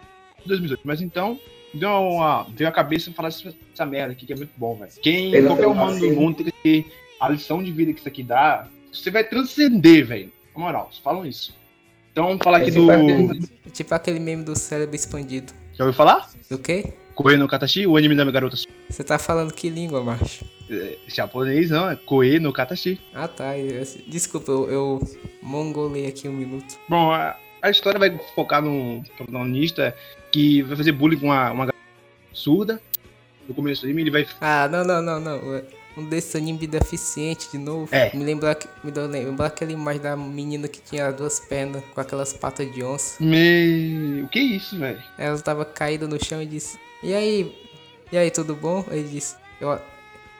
2018. 0.46 0.80
Mas 0.86 1.02
então, 1.02 1.38
deu 1.74 1.90
uma, 1.90 2.46
deu 2.50 2.66
a 2.66 2.72
cabeça 2.72 3.12
falar 3.12 3.28
essa, 3.28 3.84
merda 3.84 4.12
aqui, 4.12 4.24
que 4.24 4.32
é 4.32 4.36
muito 4.36 4.52
bom, 4.56 4.74
velho. 4.74 4.92
Quem, 5.02 5.44
qualquer 5.44 5.66
humano 5.66 6.00
do 6.00 6.10
mundo 6.12 6.36
tem 6.36 6.46
que 6.46 6.52
ter 6.62 6.92
a 7.20 7.28
lição 7.28 7.62
de 7.62 7.70
vida 7.70 7.92
que 7.92 8.00
isso 8.00 8.08
aqui 8.08 8.22
dá, 8.22 8.66
você 8.90 9.10
vai 9.10 9.24
transcender, 9.24 10.06
velho. 10.06 10.32
Na 10.56 10.64
moral, 10.64 10.90
falam 11.04 11.26
isso. 11.26 11.54
Então, 12.18 12.26
vamos 12.26 12.42
falar 12.42 12.58
aqui 12.58 12.72
do. 12.72 12.84
vai- 12.84 12.98
Tipo 13.72 13.94
aquele 13.94 14.18
meme 14.18 14.42
do 14.42 14.58
cérebro 14.58 14.96
expandido. 14.96 15.52
Já 15.74 15.84
ouviu 15.84 15.96
falar? 15.96 16.28
Do 16.50 16.58
quê? 16.58 16.92
Koe 17.14 17.36
no 17.36 17.46
Katashi, 17.46 17.86
o 17.86 17.96
anime 17.96 18.16
da 18.16 18.24
minha 18.24 18.32
garota 18.32 18.56
Você 18.90 19.04
tá 19.04 19.18
falando 19.20 19.52
que 19.54 19.68
língua, 19.68 20.02
macho? 20.02 20.44
é, 20.68 20.98
japonês, 21.06 21.70
não, 21.70 21.88
é 21.88 21.94
Koe 21.94 22.40
no 22.40 22.52
Katashi. 22.52 23.00
Ah 23.14 23.28
tá, 23.28 23.56
eu- 23.56 23.84
desculpa, 24.08 24.50
eu, 24.50 24.68
eu 24.68 25.08
mongolei 25.40 26.08
aqui 26.08 26.28
um 26.28 26.32
minuto. 26.32 26.76
Bom, 26.88 27.12
a, 27.12 27.36
a 27.62 27.70
história 27.70 28.00
vai 28.00 28.18
focar 28.34 28.60
no 28.62 29.00
protagonista 29.16 29.94
que 30.32 30.62
vai 30.62 30.76
fazer 30.76 30.90
bullying 30.90 31.18
com 31.20 31.26
uma, 31.26 31.52
uma 31.52 31.66
garota 31.66 31.78
surda. 32.32 32.80
No 33.48 33.54
começo 33.54 33.82
do 33.82 33.84
anime, 33.86 34.02
ele 34.02 34.10
vai. 34.10 34.26
Ah, 34.40 34.68
não, 34.68 34.84
não, 34.84 35.00
não, 35.00 35.20
não. 35.20 35.62
Um 35.98 36.04
desses 36.04 36.36
animes 36.36 36.60
de 36.60 36.66
deficiente 36.68 37.50
de 37.50 37.58
novo. 37.58 37.88
É. 37.90 38.14
Me 38.16 38.24
lembrar, 38.24 38.56
me 38.84 38.90
deu 38.90 39.06
lembrar 39.06 39.46
aquela 39.46 39.72
imagem 39.72 40.00
da 40.00 40.16
menina 40.16 40.68
que 40.68 40.80
tinha 40.80 41.10
duas 41.10 41.40
pernas 41.40 41.82
com 41.92 42.00
aquelas 42.00 42.32
patas 42.32 42.72
de 42.72 42.84
onça. 42.84 43.22
Me... 43.22 44.22
O 44.22 44.28
que 44.28 44.38
é 44.38 44.42
isso, 44.42 44.78
velho? 44.78 45.02
Ela 45.18 45.38
tava 45.40 45.64
caída 45.64 46.06
no 46.06 46.22
chão 46.22 46.40
e 46.40 46.46
disse: 46.46 46.78
E 47.02 47.12
aí? 47.12 47.52
E 48.12 48.16
aí, 48.16 48.30
tudo 48.30 48.54
bom? 48.54 48.84
Ele 48.90 49.08
disse: 49.08 49.36
Eu 49.60 49.78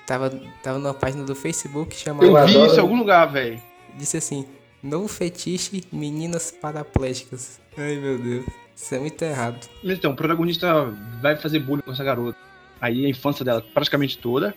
tava, 0.06 0.30
tava 0.62 0.78
numa 0.78 0.94
página 0.94 1.24
do 1.24 1.34
Facebook 1.34 1.96
chamada. 1.96 2.26
Eu 2.26 2.46
vi 2.46 2.66
isso 2.66 2.76
em 2.76 2.80
algum 2.80 2.96
lugar, 2.96 3.26
velho. 3.26 3.60
Disse 3.96 4.16
assim: 4.16 4.46
Novo 4.82 5.08
fetiche, 5.08 5.82
meninas 5.90 6.52
paraplégicas. 6.52 7.60
Ai 7.76 7.96
meu 7.96 8.16
Deus. 8.16 8.46
Isso 8.76 8.94
é 8.94 8.98
muito 9.00 9.20
errado. 9.22 9.68
Então, 9.82 10.12
o 10.12 10.16
protagonista 10.16 10.84
vai 11.20 11.36
fazer 11.36 11.58
bullying 11.58 11.82
com 11.82 11.90
essa 11.90 12.04
garota. 12.04 12.38
Aí 12.80 13.04
a 13.04 13.08
infância 13.08 13.44
dela 13.44 13.60
praticamente 13.74 14.18
toda. 14.18 14.54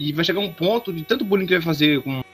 E 0.00 0.14
vai 0.14 0.24
chegar 0.24 0.40
um 0.40 0.50
ponto 0.50 0.90
de 0.90 1.04
tanto 1.04 1.26
bullying 1.26 1.44
que 1.44 1.52
ele 1.52 1.60
vai 1.60 1.74
fazer 1.74 2.02
com. 2.02 2.20
O 2.20 2.24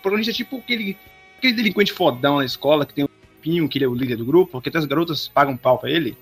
protagonista 0.00 0.32
é 0.32 0.34
tipo 0.34 0.56
aquele, 0.56 0.96
aquele 1.36 1.52
delinquente 1.52 1.92
fodão 1.92 2.38
na 2.38 2.46
escola 2.46 2.86
que 2.86 2.94
tem 2.94 3.04
um 3.04 3.08
pinho, 3.42 3.68
que 3.68 3.76
ele 3.76 3.84
é 3.84 3.88
o 3.88 3.94
líder 3.94 4.16
do 4.16 4.24
grupo, 4.24 4.52
porque 4.52 4.70
até 4.70 4.78
as 4.78 4.86
garotas 4.86 5.28
pagam 5.28 5.54
pau 5.54 5.78
pra 5.78 5.90
ele. 5.90 6.16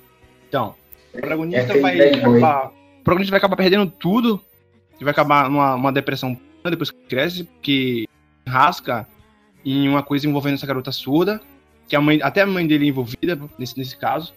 Então, 0.48 0.74
o 1.14 1.18
protagonista 1.20 1.62
aquele 1.62 1.80
vai 1.80 1.96
boy. 1.96 2.18
acabar. 2.18 2.66
O 2.66 3.04
protagonista 3.04 3.30
vai 3.30 3.38
acabar 3.38 3.56
perdendo 3.56 3.88
tudo. 3.92 4.44
E 5.00 5.04
vai 5.04 5.12
acabar 5.12 5.48
numa 5.48 5.76
uma 5.76 5.92
depressão 5.92 6.38
depois 6.64 6.90
que 6.90 6.98
cresce, 7.08 7.44
porque 7.44 8.08
rasca 8.46 9.06
em 9.64 9.88
uma 9.88 10.02
coisa 10.02 10.28
envolvendo 10.28 10.54
essa 10.54 10.66
garota 10.66 10.90
surda. 10.90 11.40
Que 11.88 11.94
a 11.94 12.00
mãe, 12.00 12.20
até 12.22 12.42
a 12.42 12.46
mãe 12.46 12.66
dele 12.66 12.86
é 12.86 12.88
envolvida 12.88 13.38
nesse, 13.56 13.78
nesse 13.78 13.96
caso. 13.96 14.34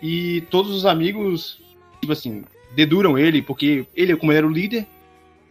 E 0.00 0.42
todos 0.48 0.72
os 0.72 0.86
amigos, 0.86 1.60
tipo 2.00 2.12
assim, 2.12 2.44
deduram 2.76 3.18
ele, 3.18 3.42
porque 3.42 3.84
ele, 3.96 4.14
como 4.16 4.30
ele 4.30 4.38
era 4.38 4.46
o 4.46 4.50
líder, 4.50 4.86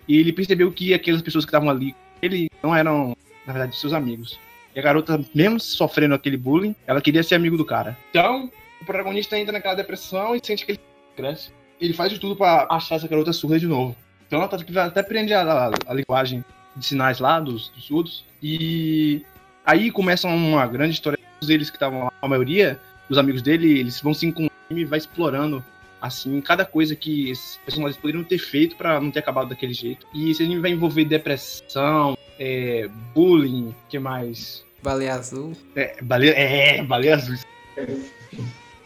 e 0.08 0.18
ele 0.20 0.32
percebeu 0.34 0.72
que 0.72 0.94
aquelas 0.94 1.22
pessoas 1.22 1.46
que 1.46 1.50
estavam 1.50 1.70
ali, 1.70 1.96
ele 2.22 2.50
não 2.64 2.76
eram, 2.76 3.16
na 3.46 3.54
verdade, 3.54 3.76
seus 3.78 3.94
amigos. 3.94 4.40
E 4.76 4.80
a 4.80 4.84
garota, 4.84 5.20
mesmo 5.34 5.60
sofrendo 5.60 6.16
aquele 6.16 6.38
bullying, 6.38 6.76
ela 6.86 7.02
queria 7.02 7.24
ser 7.24 7.36
amigo 7.36 7.56
do 7.58 7.64
cara. 7.66 7.98
Então, 8.10 8.52
o 8.82 8.86
protagonista 8.86 9.38
entra 9.40 9.54
naquela 9.54 9.76
depressão 9.76 10.36
e 10.36 10.42
sente 10.44 10.66
que 10.66 10.74
ele 10.74 10.80
cresce. 11.16 11.50
Ele 11.80 11.94
faz 11.94 12.12
de 12.12 12.20
tudo 12.20 12.36
pra 12.36 12.68
achar 12.70 12.96
essa 12.96 13.08
garota 13.08 13.32
surda 13.34 13.60
de 13.60 13.68
novo. 13.68 13.96
Então, 14.28 14.40
ela 14.40 14.48
tá- 14.48 14.58
até 14.86 15.00
aprende 15.02 15.34
a, 15.34 15.42
a- 15.42 15.72
a 15.88 15.94
linguagem 15.94 16.44
de 16.76 16.86
sinais 16.86 17.20
lá 17.20 17.40
dos, 17.40 17.70
dos 17.70 17.86
surdos. 17.86 18.26
E 18.44 19.22
aí 19.66 19.92
começa 19.92 20.28
uma 20.28 20.66
grande 20.68 20.94
história. 20.94 21.18
Todos 21.40 21.50
eles 21.50 21.70
que 21.70 21.76
estavam 21.78 22.06
lá, 22.06 22.12
a 22.22 22.28
maioria, 22.28 22.80
os 23.10 23.18
amigos 23.18 23.42
dele, 23.42 23.80
eles 23.80 24.00
vão 24.02 24.14
se 24.14 24.26
encontrando 24.26 24.52
e 24.72 24.84
vai 24.86 24.98
explorando 25.00 25.64
assim 26.06 26.40
cada 26.42 26.66
coisa 26.66 26.96
que 26.96 27.30
esses 27.32 27.58
personagens 27.66 27.98
poderiam 28.00 28.24
ter 28.24 28.38
feito 28.38 28.76
pra 28.76 29.00
não 29.00 29.12
ter 29.12 29.20
acabado 29.20 29.50
daquele 29.50 29.74
jeito. 29.74 30.06
E 30.14 30.32
esse 30.32 30.44
anime 30.44 30.62
vai 30.62 30.72
envolver 30.72 31.06
depressão, 31.06 32.18
é, 32.40 32.90
bullying, 33.14 33.74
que 33.90 34.00
mais? 34.00 34.64
Baleia 34.84 35.16
azul. 35.16 35.54
É, 35.76 36.02
baleia, 36.02 36.32
é, 36.32 36.84
baleia 36.84 37.16
azul. 37.16 37.36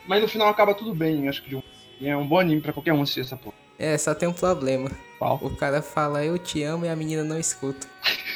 Mas 0.08 0.22
no 0.22 0.28
final 0.28 0.48
acaba 0.48 0.74
tudo 0.74 0.94
bem, 0.94 1.28
acho 1.28 1.44
que 1.44 1.50
de 1.50 1.56
um- 1.58 1.64
é 2.02 2.16
um 2.16 2.26
bom 2.28 2.40
anime 2.40 2.62
pra 2.62 2.74
qualquer 2.74 2.94
um 2.94 3.02
assistir 3.02 3.22
essa 3.22 3.36
porra. 3.38 3.56
É, 3.78 3.98
só 3.98 4.14
tem 4.16 4.28
um 4.28 4.34
problema. 4.34 4.90
Qual? 5.18 5.38
O 5.42 5.56
cara 5.56 5.82
fala 5.82 6.24
eu 6.24 6.38
te 6.38 6.64
amo 6.64 6.86
e 6.86 6.90
a 6.90 6.96
menina 6.96 7.24
não 7.24 7.38
escuta. 7.40 7.88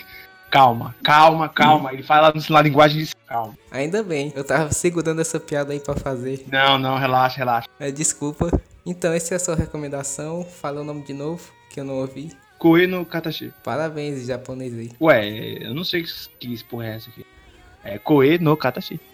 Calma, 0.53 0.95
calma, 1.03 1.49
calma. 1.49 1.91
Ele 1.91 2.03
fala 2.03 2.31
na 2.51 2.61
linguagem 2.61 3.03
de 3.03 3.15
calma. 3.27 3.57
Ainda 3.71 4.03
bem, 4.03 4.31
eu 4.35 4.43
tava 4.43 4.71
segurando 4.71 5.19
essa 5.19 5.39
piada 5.39 5.73
aí 5.73 5.79
pra 5.79 5.95
fazer. 5.95 6.45
Não, 6.51 6.77
não, 6.77 6.95
relaxa, 6.95 7.37
relaxa. 7.39 7.67
É, 7.79 7.89
desculpa. 7.89 8.51
Então, 8.85 9.11
essa 9.11 9.33
é 9.33 9.37
a 9.37 9.39
sua 9.39 9.55
recomendação. 9.55 10.45
Fala 10.45 10.81
o 10.81 10.83
nome 10.83 11.01
de 11.01 11.11
novo, 11.11 11.51
que 11.71 11.79
eu 11.79 11.83
não 11.83 11.95
ouvi. 11.95 12.37
Koe 12.59 12.85
no 12.85 13.03
Katashi. 13.03 13.51
Parabéns, 13.63 14.27
japonês 14.27 14.77
aí. 14.77 14.91
Ué, 15.01 15.27
eu 15.65 15.73
não 15.73 15.83
sei 15.83 16.03
que, 16.03 16.11
que 16.37 16.63
porra 16.65 16.85
é 16.85 16.95
essa 16.97 17.09
aqui. 17.09 17.25
É 17.83 17.97
Koe 17.97 18.37
no 18.37 18.55
Katashi.「 18.55 19.12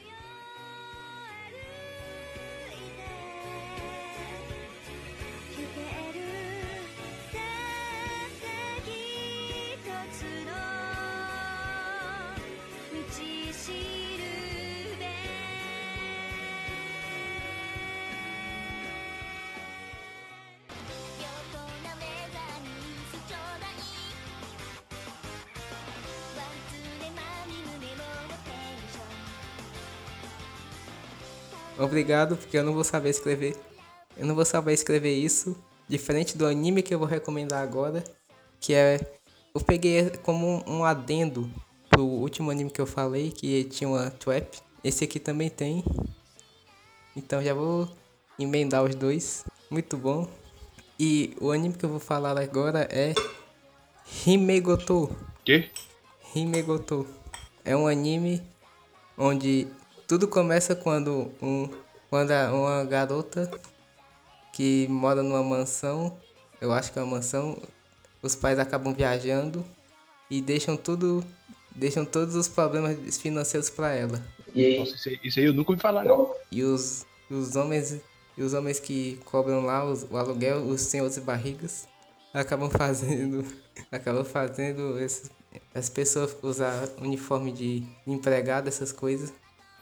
Obrigado, 31.79 32.35
porque 32.35 32.57
eu 32.57 32.63
não 32.63 32.73
vou 32.73 32.83
saber 32.83 33.09
escrever. 33.09 33.55
Eu 34.17 34.25
não 34.25 34.35
vou 34.35 34.43
saber 34.43 34.73
escrever 34.73 35.13
isso. 35.15 35.55
Diferente 35.87 36.37
do 36.37 36.45
anime 36.45 36.83
que 36.83 36.93
eu 36.93 36.99
vou 36.99 37.07
recomendar 37.07 37.63
agora. 37.63 38.03
Que 38.59 38.73
é. 38.73 38.99
Eu 39.55 39.61
peguei 39.61 40.09
como 40.21 40.63
um, 40.67 40.83
adendo 40.83 41.49
pro 41.89 42.03
último 42.03 42.51
anime 42.51 42.69
que 42.69 42.81
eu 42.81 42.85
falei, 42.85 43.31
que 43.31 43.63
tinha 43.63 43.89
uma 43.89 44.11
trap. 44.11 44.59
Esse 44.83 45.05
aqui 45.05 45.19
também 45.19 45.49
tem. 45.49 45.83
Então 47.15 47.41
já 47.41 47.53
vou 47.53 47.89
emendar 48.37 48.83
os 48.83 48.93
dois. 48.93 49.45
Muito 49.69 49.95
bom. 49.95 50.27
E 50.99 51.33
o 51.39 51.49
anime 51.49 51.75
que 51.75 51.85
eu 51.85 51.89
vou 51.89 51.99
falar 51.99 52.37
agora 52.37 52.87
é 52.91 53.13
Himegoto. 54.27 55.09
Quê? 55.45 55.69
Himegoto. 56.35 57.07
É 57.63 57.75
um 57.75 57.87
anime 57.87 58.41
onde 59.17 59.67
Tudo 60.09 60.27
começa 60.27 60.75
quando 60.75 61.31
um 61.39 61.69
quando 62.09 62.31
uma 62.51 62.83
garota 62.83 63.47
que 64.51 64.87
mora 64.89 65.21
numa 65.21 65.43
mansão, 65.43 66.17
eu 66.59 66.71
acho 66.71 66.91
que 66.91 66.97
é 66.97 67.03
uma 67.03 67.17
mansão, 67.17 67.61
os 68.19 68.33
pais 68.35 68.57
acabam 68.57 68.91
viajando 68.91 69.63
e 70.27 70.41
deixam 70.41 70.75
tudo 70.75 71.23
deixam 71.75 72.03
todos 72.03 72.33
os 72.33 72.47
problemas 72.47 73.19
financeiros 73.19 73.69
para 73.69 73.93
ela. 73.93 74.19
E 74.55 74.79
Nossa, 74.79 74.95
isso 75.23 75.39
aí, 75.39 75.45
eu 75.45 75.53
nunca 75.53 75.73
ouvi 75.73 75.79
falar, 75.81 76.03
não. 76.03 76.33
E 76.51 76.63
os, 76.63 77.05
os 77.29 77.55
homens 77.55 78.01
e 78.35 78.41
os 78.41 78.53
homens 78.55 78.79
que 78.79 79.19
cobram 79.25 79.63
lá 79.63 79.85
os- 79.85 80.07
o 80.09 80.17
aluguel, 80.17 80.63
os 80.65 80.81
senhores 80.81 81.13
de 81.13 81.21
barrigas, 81.21 81.87
acabam 82.33 82.71
fazendo 82.71 83.45
acabam 83.91 84.25
fazendo 84.25 84.99
esses, 84.99 85.29
as 85.75 85.87
pessoas 85.87 86.35
usar 86.41 86.89
uniforme 86.99 87.51
de 87.51 87.83
empregado, 88.07 88.67
essas 88.67 88.91
coisas. 88.91 89.31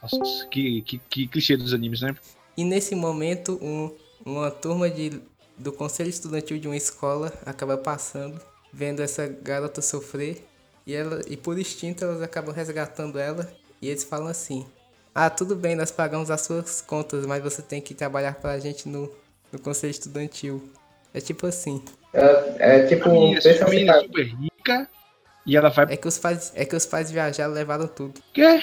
Nossa, 0.01 0.45
que, 0.47 0.81
que, 0.81 1.01
que 1.09 1.27
clichê 1.27 1.57
dos 1.57 1.73
animes, 1.73 2.01
né? 2.01 2.15
E 2.55 2.63
nesse 2.63 2.95
momento, 2.95 3.59
um, 3.61 3.93
uma 4.25 4.49
turma 4.49 4.89
de, 4.89 5.21
do 5.57 5.71
conselho 5.71 6.09
estudantil 6.09 6.59
de 6.59 6.67
uma 6.67 6.75
escola 6.75 7.31
acaba 7.45 7.77
passando, 7.77 8.39
vendo 8.71 9.01
essa 9.01 9.27
garota 9.27 9.81
sofrer, 9.81 10.43
e, 10.85 10.93
ela, 10.93 11.21
e 11.27 11.35
por 11.35 11.59
instinto 11.59 12.03
elas 12.03 12.21
acabam 12.21 12.53
resgatando 12.53 13.19
ela, 13.19 13.51
e 13.81 13.89
eles 13.89 14.03
falam 14.03 14.27
assim: 14.27 14.65
Ah, 15.13 15.29
tudo 15.29 15.55
bem, 15.55 15.75
nós 15.75 15.91
pagamos 15.91 16.31
as 16.31 16.41
suas 16.41 16.81
contas, 16.81 17.25
mas 17.25 17.43
você 17.43 17.61
tem 17.61 17.81
que 17.81 17.93
trabalhar 17.93 18.35
pra 18.35 18.57
gente 18.59 18.87
no, 18.87 19.11
no 19.51 19.59
conselho 19.59 19.91
estudantil. 19.91 20.63
É 21.13 21.19
tipo 21.19 21.45
assim. 21.47 21.83
é, 22.13 22.77
é 22.79 22.87
tipo, 22.87 23.09
A 23.09 23.13
menina, 23.13 23.37
essa 23.37 23.49
pensa 23.49 23.65
assim, 23.65 23.75
menina 23.75 23.97
é 23.97 24.01
super 24.01 24.25
rica 24.25 24.89
e 25.45 25.55
ela 25.55 25.69
vai. 25.69 25.93
É 25.93 25.97
que 25.97 26.07
os 26.07 26.17
pais, 26.17 26.51
é 26.55 26.65
que 26.65 26.75
os 26.75 26.85
pais 26.85 27.11
viajaram 27.11 27.53
levaram 27.53 27.87
tudo. 27.87 28.21
Quê? 28.33 28.61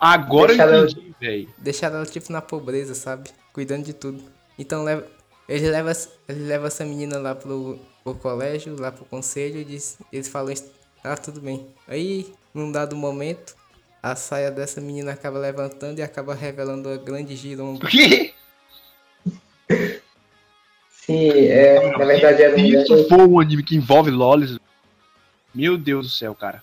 Agora 0.00 0.48
Deixa 0.48 0.62
eu 0.64 0.68
ela- 0.74 0.84
entendi, 0.90 1.14
velho. 1.20 1.48
Deixaram 1.58 1.96
ela 1.96 2.06
tipo 2.06 2.32
na 2.32 2.40
pobreza, 2.40 2.94
sabe? 2.94 3.30
Cuidando 3.52 3.84
de 3.84 3.92
tudo. 3.92 4.22
Então 4.58 4.84
leva, 4.84 5.06
ele 5.48 5.68
leva, 5.70 5.92
ele 6.28 6.44
leva 6.44 6.66
essa 6.68 6.84
menina 6.84 7.18
lá 7.18 7.34
pro, 7.34 7.78
pro 8.04 8.14
colégio, 8.14 8.78
lá 8.80 8.92
pro 8.92 9.04
conselho, 9.04 9.60
e 9.60 9.64
diz, 9.64 9.98
eles 10.12 10.28
falam, 10.28 10.54
ah, 11.02 11.16
tudo 11.16 11.40
bem. 11.40 11.66
Aí, 11.86 12.32
num 12.54 12.70
dado 12.70 12.94
momento, 12.94 13.56
a 14.02 14.14
saia 14.14 14.50
dessa 14.50 14.80
menina 14.80 15.12
acaba 15.12 15.38
levantando 15.38 15.98
e 15.98 16.02
acaba 16.02 16.34
revelando 16.34 16.88
a 16.88 16.96
grande 16.96 17.34
giromba. 17.34 17.84
O 17.84 17.88
quê? 17.88 18.32
sim, 20.90 21.28
é, 21.30 21.90
na 21.96 22.04
verdade 22.04 22.42
era 22.42 22.54
Se 22.54 22.62
um 22.62 22.66
isso 22.66 23.08
for 23.08 23.20
um 23.28 23.40
anime 23.40 23.62
que 23.62 23.76
envolve 23.76 24.10
lolis, 24.10 24.58
meu 25.54 25.76
Deus 25.76 26.06
do 26.06 26.12
céu, 26.12 26.34
cara. 26.34 26.62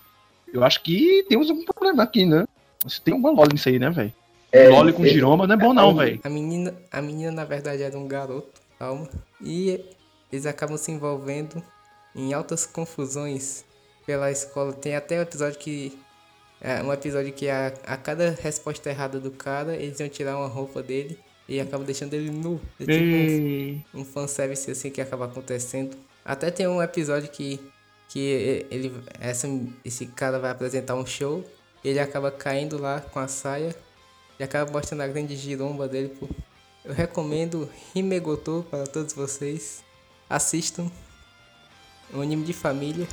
Eu 0.53 0.63
acho 0.63 0.81
que 0.81 1.25
temos 1.27 1.49
algum 1.49 1.65
problema 1.65 2.03
aqui, 2.03 2.25
né? 2.25 2.45
Você 2.87 2.99
tem 3.03 3.13
uma 3.13 3.31
loli 3.31 3.53
nisso 3.53 3.67
aí, 3.69 3.79
né, 3.79 3.89
velho? 3.89 4.13
é, 4.51 4.69
Loli 4.69 4.93
com 4.93 5.03
esse- 5.03 5.13
giroma 5.13 5.45
não 5.45 5.55
é 5.55 5.57
bom 5.57 5.73
não, 5.73 5.93
velho. 5.95 6.19
A 6.23 6.29
menina, 6.29 6.73
a 6.91 7.01
menina 7.01 7.31
na 7.31 7.43
verdade 7.43 7.83
era 7.83 7.97
um 7.97 8.07
garoto, 8.07 8.61
calma. 8.79 9.09
E 9.41 9.83
eles 10.31 10.45
acabam 10.45 10.77
se 10.77 10.91
envolvendo 10.91 11.61
em 12.15 12.33
altas 12.33 12.65
confusões 12.65 13.65
pela 14.05 14.31
escola. 14.31 14.71
Tem 14.71 14.95
até 14.95 15.19
um 15.19 15.23
episódio 15.23 15.59
que. 15.59 15.97
É 16.61 16.81
um 16.81 16.91
episódio 16.93 17.33
que 17.33 17.49
a, 17.49 17.73
a 17.85 17.97
cada 17.97 18.31
resposta 18.31 18.89
errada 18.89 19.19
do 19.19 19.29
cara, 19.29 19.75
eles 19.75 19.99
iam 19.99 20.07
tirar 20.07 20.37
uma 20.37 20.47
roupa 20.47 20.81
dele 20.81 21.19
e 21.49 21.59
acabam 21.59 21.85
deixando 21.85 22.13
ele 22.13 22.31
nu. 22.31 22.59
É 22.79 22.85
tipo 22.85 23.97
um, 23.97 24.01
um 24.01 24.05
fanservice 24.05 24.71
assim 24.71 24.89
que 24.89 25.01
acaba 25.01 25.25
acontecendo. 25.25 25.95
Até 26.23 26.49
tem 26.49 26.65
um 26.65 26.81
episódio 26.81 27.29
que, 27.29 27.59
que 28.09 28.65
ele, 28.71 28.91
essa, 29.19 29.47
esse 29.83 30.05
cara 30.07 30.39
vai 30.39 30.49
apresentar 30.49 30.95
um 30.95 31.05
show, 31.05 31.43
ele 31.89 31.99
acaba 31.99 32.31
caindo 32.31 32.79
lá 32.79 32.99
com 32.99 33.19
a 33.19 33.27
saia 33.27 33.75
e 34.39 34.43
acaba 34.43 34.71
mostrando 34.71 35.01
a 35.01 35.07
grande 35.07 35.35
giromba 35.35 35.87
dele. 35.87 36.09
Pô. 36.09 36.27
Eu 36.83 36.93
recomendo 36.93 37.69
Himegoto 37.93 38.65
para 38.69 38.85
todos 38.87 39.13
vocês. 39.13 39.83
Assistam. 40.29 40.91
É 42.11 42.17
um 42.17 42.21
anime 42.21 42.43
de 42.43 42.53
família. 42.53 43.07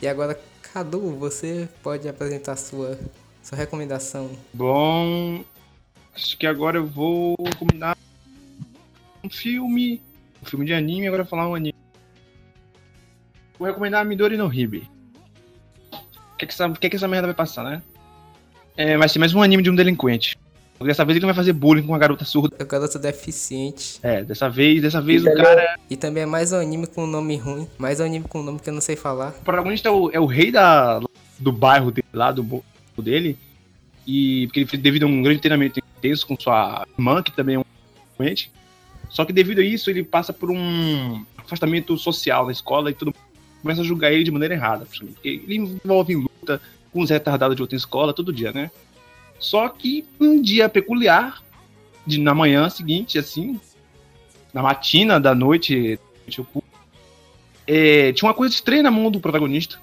E 0.00 0.08
agora, 0.08 0.36
Cadu, 0.72 1.14
você 1.16 1.68
pode 1.82 2.08
apresentar 2.08 2.56
sua, 2.56 2.98
sua 3.42 3.58
recomendação. 3.58 4.30
Bom, 4.54 5.44
acho 6.14 6.38
que 6.38 6.46
agora 6.46 6.78
eu 6.78 6.86
vou 6.86 7.36
recomendar 7.44 7.94
um 9.22 9.28
filme, 9.28 10.00
um 10.42 10.46
filme 10.46 10.64
de 10.64 10.72
anime, 10.72 11.06
agora 11.06 11.26
falar 11.26 11.46
um 11.46 11.54
anime. 11.54 11.74
Vou 13.58 13.68
recomendar 13.68 14.02
Midori 14.06 14.38
no 14.38 14.52
Hibe. 14.52 14.88
O 15.92 16.36
que, 16.38 16.46
que, 16.46 16.52
essa, 16.52 16.70
que, 16.70 16.88
que 16.88 16.96
essa 16.96 17.06
merda 17.06 17.28
vai 17.28 17.36
passar, 17.36 17.64
né? 17.64 17.82
É, 18.74 18.96
vai 18.96 19.10
ser 19.10 19.18
mais 19.18 19.34
um 19.34 19.42
anime 19.42 19.62
de 19.62 19.68
um 19.68 19.74
delinquente. 19.74 20.38
Dessa 20.82 21.04
vez 21.04 21.16
ele 21.16 21.22
não 21.26 21.28
vai 21.28 21.34
fazer 21.36 21.52
bullying 21.52 21.82
com 21.82 21.88
uma 21.92 21.98
garota 21.98 22.24
surda. 22.24 22.56
É 22.58 22.62
o 22.62 22.66
garoto 22.66 22.98
deficiente. 22.98 23.98
É, 24.02 24.22
dessa 24.24 24.48
vez, 24.48 24.82
dessa 24.82 25.00
vez 25.00 25.22
E 25.22 25.26
o 25.26 25.30
também- 25.30 25.44
cara. 25.44 25.78
E 25.90 25.96
também 25.96 26.22
é 26.22 26.26
mais 26.26 26.52
um 26.52 26.56
anime 26.56 26.86
com 26.86 27.04
um 27.04 27.06
nome 27.06 27.36
ruim. 27.36 27.66
Mais 27.78 28.00
um 28.00 28.04
anime 28.04 28.24
com 28.28 28.40
um 28.40 28.42
nome 28.42 28.58
que 28.58 28.68
eu 28.68 28.74
não 28.74 28.80
sei 28.80 28.96
falar. 28.96 29.30
O 29.40 29.42
protagonista 29.44 29.88
é 29.88 29.92
o, 29.92 30.10
é 30.10 30.20
o 30.20 30.26
rei 30.26 30.50
da, 30.50 31.00
do 31.38 31.52
bairro 31.52 31.90
dele, 31.90 32.06
lá 32.12 32.30
do 32.32 32.42
bairro 32.42 32.64
dele. 32.98 33.38
E 34.06 34.46
porque 34.48 34.60
ele 34.60 34.82
devido 34.82 35.04
a 35.04 35.06
um 35.06 35.22
grande 35.22 35.40
treinamento 35.40 35.78
intenso 35.98 36.26
com 36.26 36.36
sua 36.38 36.86
irmã, 36.98 37.22
que 37.22 37.30
também 37.32 37.54
é 37.56 37.58
um 37.58 37.64
doente. 38.18 38.50
Só 39.08 39.24
que 39.24 39.32
devido 39.32 39.60
a 39.60 39.64
isso, 39.64 39.90
ele 39.90 40.02
passa 40.02 40.32
por 40.32 40.50
um 40.50 41.24
afastamento 41.36 41.96
social 41.98 42.46
na 42.46 42.52
escola 42.52 42.90
e 42.90 42.94
tudo 42.94 43.14
começa 43.60 43.80
a 43.82 43.84
julgar 43.84 44.12
ele 44.12 44.24
de 44.24 44.30
maneira 44.30 44.54
errada. 44.54 44.86
ele 45.22 45.56
envolve 45.56 46.14
em 46.14 46.16
luta 46.16 46.60
com 46.92 47.00
os 47.00 47.10
retardados 47.10 47.54
de 47.54 47.62
outra 47.62 47.76
escola 47.76 48.12
todo 48.12 48.32
dia, 48.32 48.52
né? 48.52 48.70
Só 49.42 49.68
que 49.68 50.06
um 50.20 50.40
dia 50.40 50.68
peculiar, 50.68 51.42
de, 52.06 52.18
na 52.20 52.32
manhã 52.32 52.70
seguinte, 52.70 53.18
assim, 53.18 53.60
na 54.54 54.62
matina 54.62 55.18
da 55.18 55.34
noite, 55.34 55.98
tipo, 56.28 56.62
é, 57.66 58.12
tinha 58.12 58.28
uma 58.28 58.34
coisa 58.34 58.54
estranha 58.54 58.84
na 58.84 58.90
mão 58.90 59.10
do 59.10 59.18
protagonista. 59.20 59.78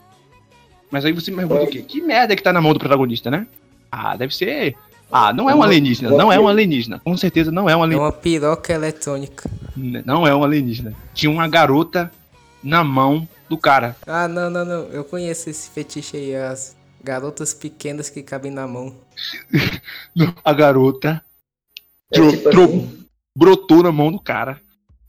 Mas 0.90 1.04
aí 1.04 1.12
você 1.12 1.30
me 1.30 1.38
pergunta 1.38 1.64
o 1.64 1.68
quê? 1.68 1.82
Que 1.82 2.02
merda 2.02 2.36
que 2.38 2.42
tá 2.42 2.54
na 2.54 2.62
mão 2.62 2.72
do 2.72 2.80
protagonista, 2.80 3.30
né? 3.30 3.46
Ah, 3.92 4.16
deve 4.16 4.34
ser. 4.34 4.76
Ah, 5.12 5.34
não 5.34 5.50
é 5.50 5.56
um 5.56 5.62
alienígena, 5.62 6.10
não 6.10 6.32
é 6.32 6.40
um 6.40 6.48
alienígena. 6.48 7.00
Com 7.00 7.18
certeza 7.18 7.52
não 7.52 7.70
é 7.70 7.76
um 7.76 7.80
É 7.80 7.84
alienígena. 7.84 8.06
uma 8.06 8.12
piroca 8.14 8.74
eletrônica. 8.74 9.50
Não 9.76 10.26
é 10.26 10.34
um 10.34 10.44
alienígena. 10.44 10.96
Tinha 11.14 11.30
uma 11.32 11.48
garota 11.50 12.10
na 12.64 12.82
mão 12.84 13.28
do 13.50 13.58
cara. 13.58 13.96
Ah, 14.08 14.28
não, 14.28 14.50
não, 14.50 14.64
não. 14.64 14.84
Eu 14.86 15.04
conheço 15.04 15.50
esse 15.50 15.70
fetiche 15.70 16.16
aí. 16.16 16.36
As 16.36 16.76
garotas 17.04 17.54
pequenas 17.54 18.10
que 18.10 18.22
cabem 18.24 18.52
na 18.52 18.68
mão. 18.68 18.96
A 20.44 20.54
garota 20.54 21.24
é 22.12 22.16
tro- 22.16 22.32
tipo 22.32 22.50
tro- 22.50 22.64
assim, 22.64 23.06
brotou 23.36 23.84
na 23.84 23.92
mão 23.92 24.12
do 24.12 24.20
cara 24.20 24.62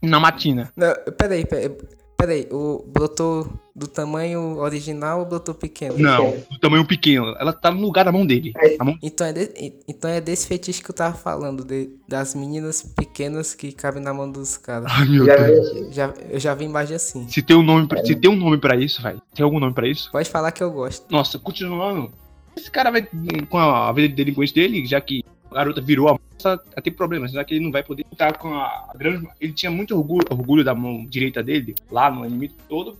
na 0.02 0.18
matina. 0.20 0.72
Não, 0.76 0.94
peraí, 1.16 1.44
peraí. 1.44 1.70
Peraí, 2.16 2.46
o 2.50 2.84
brotou 2.86 3.50
do 3.80 3.88
tamanho 3.88 4.58
original 4.58 5.20
ou 5.20 5.24
brotou 5.26 5.54
pequeno? 5.54 5.96
Não, 5.98 6.32
do 6.50 6.58
tamanho 6.58 6.84
pequeno. 6.84 7.34
Ela 7.40 7.50
tá 7.52 7.70
no 7.70 7.80
lugar 7.80 8.04
da 8.04 8.12
mão 8.12 8.26
dele. 8.26 8.52
A 8.78 8.84
mão... 8.84 8.98
Então 9.02 9.26
é, 9.26 9.32
de- 9.32 9.72
então 9.88 10.10
é 10.10 10.20
desse 10.20 10.46
fetiche 10.46 10.82
que 10.82 10.90
eu 10.90 10.94
tava 10.94 11.16
falando, 11.16 11.64
de- 11.64 11.88
das 12.06 12.34
meninas 12.34 12.82
pequenas 12.82 13.54
que 13.54 13.72
cabem 13.72 14.02
na 14.02 14.12
mão 14.12 14.30
dos 14.30 14.58
caras. 14.58 14.92
Ai, 14.94 15.08
meu 15.08 15.24
já 15.24 15.36
Deus. 15.36 15.72
viu? 15.72 15.92
Já, 15.92 16.14
eu 16.28 16.38
já 16.38 16.54
vi 16.54 16.66
imagem 16.66 16.94
assim. 16.96 17.26
Se 17.28 17.40
tem 17.40 17.56
um 17.56 17.62
nome 17.62 17.88
pra, 17.88 18.04
se 18.04 18.14
tem 18.14 18.30
um 18.30 18.36
nome 18.36 18.58
pra 18.58 18.76
isso, 18.76 19.00
vai. 19.00 19.16
Tem 19.34 19.42
algum 19.42 19.58
nome 19.58 19.72
pra 19.72 19.88
isso? 19.88 20.10
Pode 20.12 20.28
falar 20.28 20.52
que 20.52 20.62
eu 20.62 20.70
gosto. 20.70 21.10
Nossa, 21.10 21.38
continuando. 21.38 22.12
Esse 22.54 22.70
cara 22.70 22.90
vai 22.90 23.08
com 23.48 23.56
a 23.56 23.90
vida 23.92 24.08
de 24.08 24.14
delinquente 24.14 24.52
dele, 24.52 24.84
já 24.84 25.00
que 25.00 25.24
a 25.50 25.54
garota 25.54 25.80
virou 25.80 26.08
a 26.08 26.12
moça, 26.12 26.62
vai 26.74 26.82
ter 26.82 26.90
problemas, 26.90 27.32
já 27.32 27.42
que 27.44 27.54
ele 27.54 27.64
não 27.64 27.72
vai 27.72 27.82
poder 27.82 28.04
lutar 28.10 28.36
com 28.36 28.52
a 28.54 28.90
grande. 28.94 29.26
Ele 29.40 29.52
tinha 29.52 29.70
muito 29.70 29.96
orgulho, 29.96 30.26
orgulho 30.30 30.62
da 30.62 30.74
mão 30.74 31.06
direita 31.06 31.42
dele, 31.42 31.74
lá 31.90 32.10
no 32.10 32.22
anime 32.22 32.48
todo. 32.68 32.98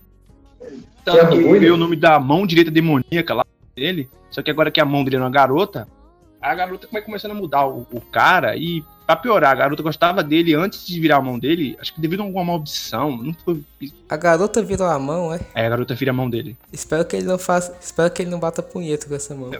Tanto 1.05 1.29
que 1.29 1.35
ele 1.35 1.45
orgulho? 1.45 1.61
veio 1.61 1.75
o 1.75 1.79
nome 1.79 1.97
da 1.97 2.19
mão 2.19 2.47
direita 2.47 2.71
demoníaca 2.71 3.35
lá 3.35 3.45
dele. 3.75 4.09
Só 4.31 4.43
que 4.43 4.51
agora 4.51 4.71
que 4.71 4.81
a 4.81 4.85
mão 4.85 5.03
dele 5.03 5.17
é 5.17 5.21
uma 5.21 5.31
garota, 5.31 5.89
a 6.41 6.55
garota 6.55 6.89
vai 6.91 7.03
começando 7.03 7.33
a 7.33 7.35
mudar 7.35 7.67
o, 7.67 7.87
o 7.93 8.01
cara 8.01 8.57
e, 8.57 8.83
pra 9.07 9.15
piorar, 9.15 9.53
a 9.53 9.55
garota 9.55 9.83
gostava 9.83 10.23
dele 10.23 10.55
antes 10.55 10.87
de 10.87 10.99
virar 10.99 11.17
a 11.17 11.21
mão 11.21 11.39
dele, 11.39 11.77
acho 11.81 11.95
que 11.95 12.01
devido 12.01 12.21
a 12.21 12.25
alguma 12.25 12.45
maldição. 12.45 13.17
Não 13.17 13.35
foi. 13.45 13.63
A 14.09 14.17
garota 14.17 14.63
virou 14.63 14.87
a 14.87 14.99
mão, 14.99 15.35
é? 15.35 15.41
Aí 15.55 15.67
a 15.67 15.69
garota 15.69 15.95
vira 15.95 16.11
a 16.11 16.15
mão 16.15 16.31
dele. 16.31 16.57
Espero 16.73 17.05
que 17.05 17.17
ele 17.17 17.27
não 17.27 17.39
faça. 17.39 17.77
Espero 17.81 18.11
que 18.11 18.23
ele 18.23 18.31
não 18.31 18.39
bata 18.39 18.63
punheta 18.63 19.07
com 19.07 19.15
essa 19.15 19.35
mão. 19.35 19.51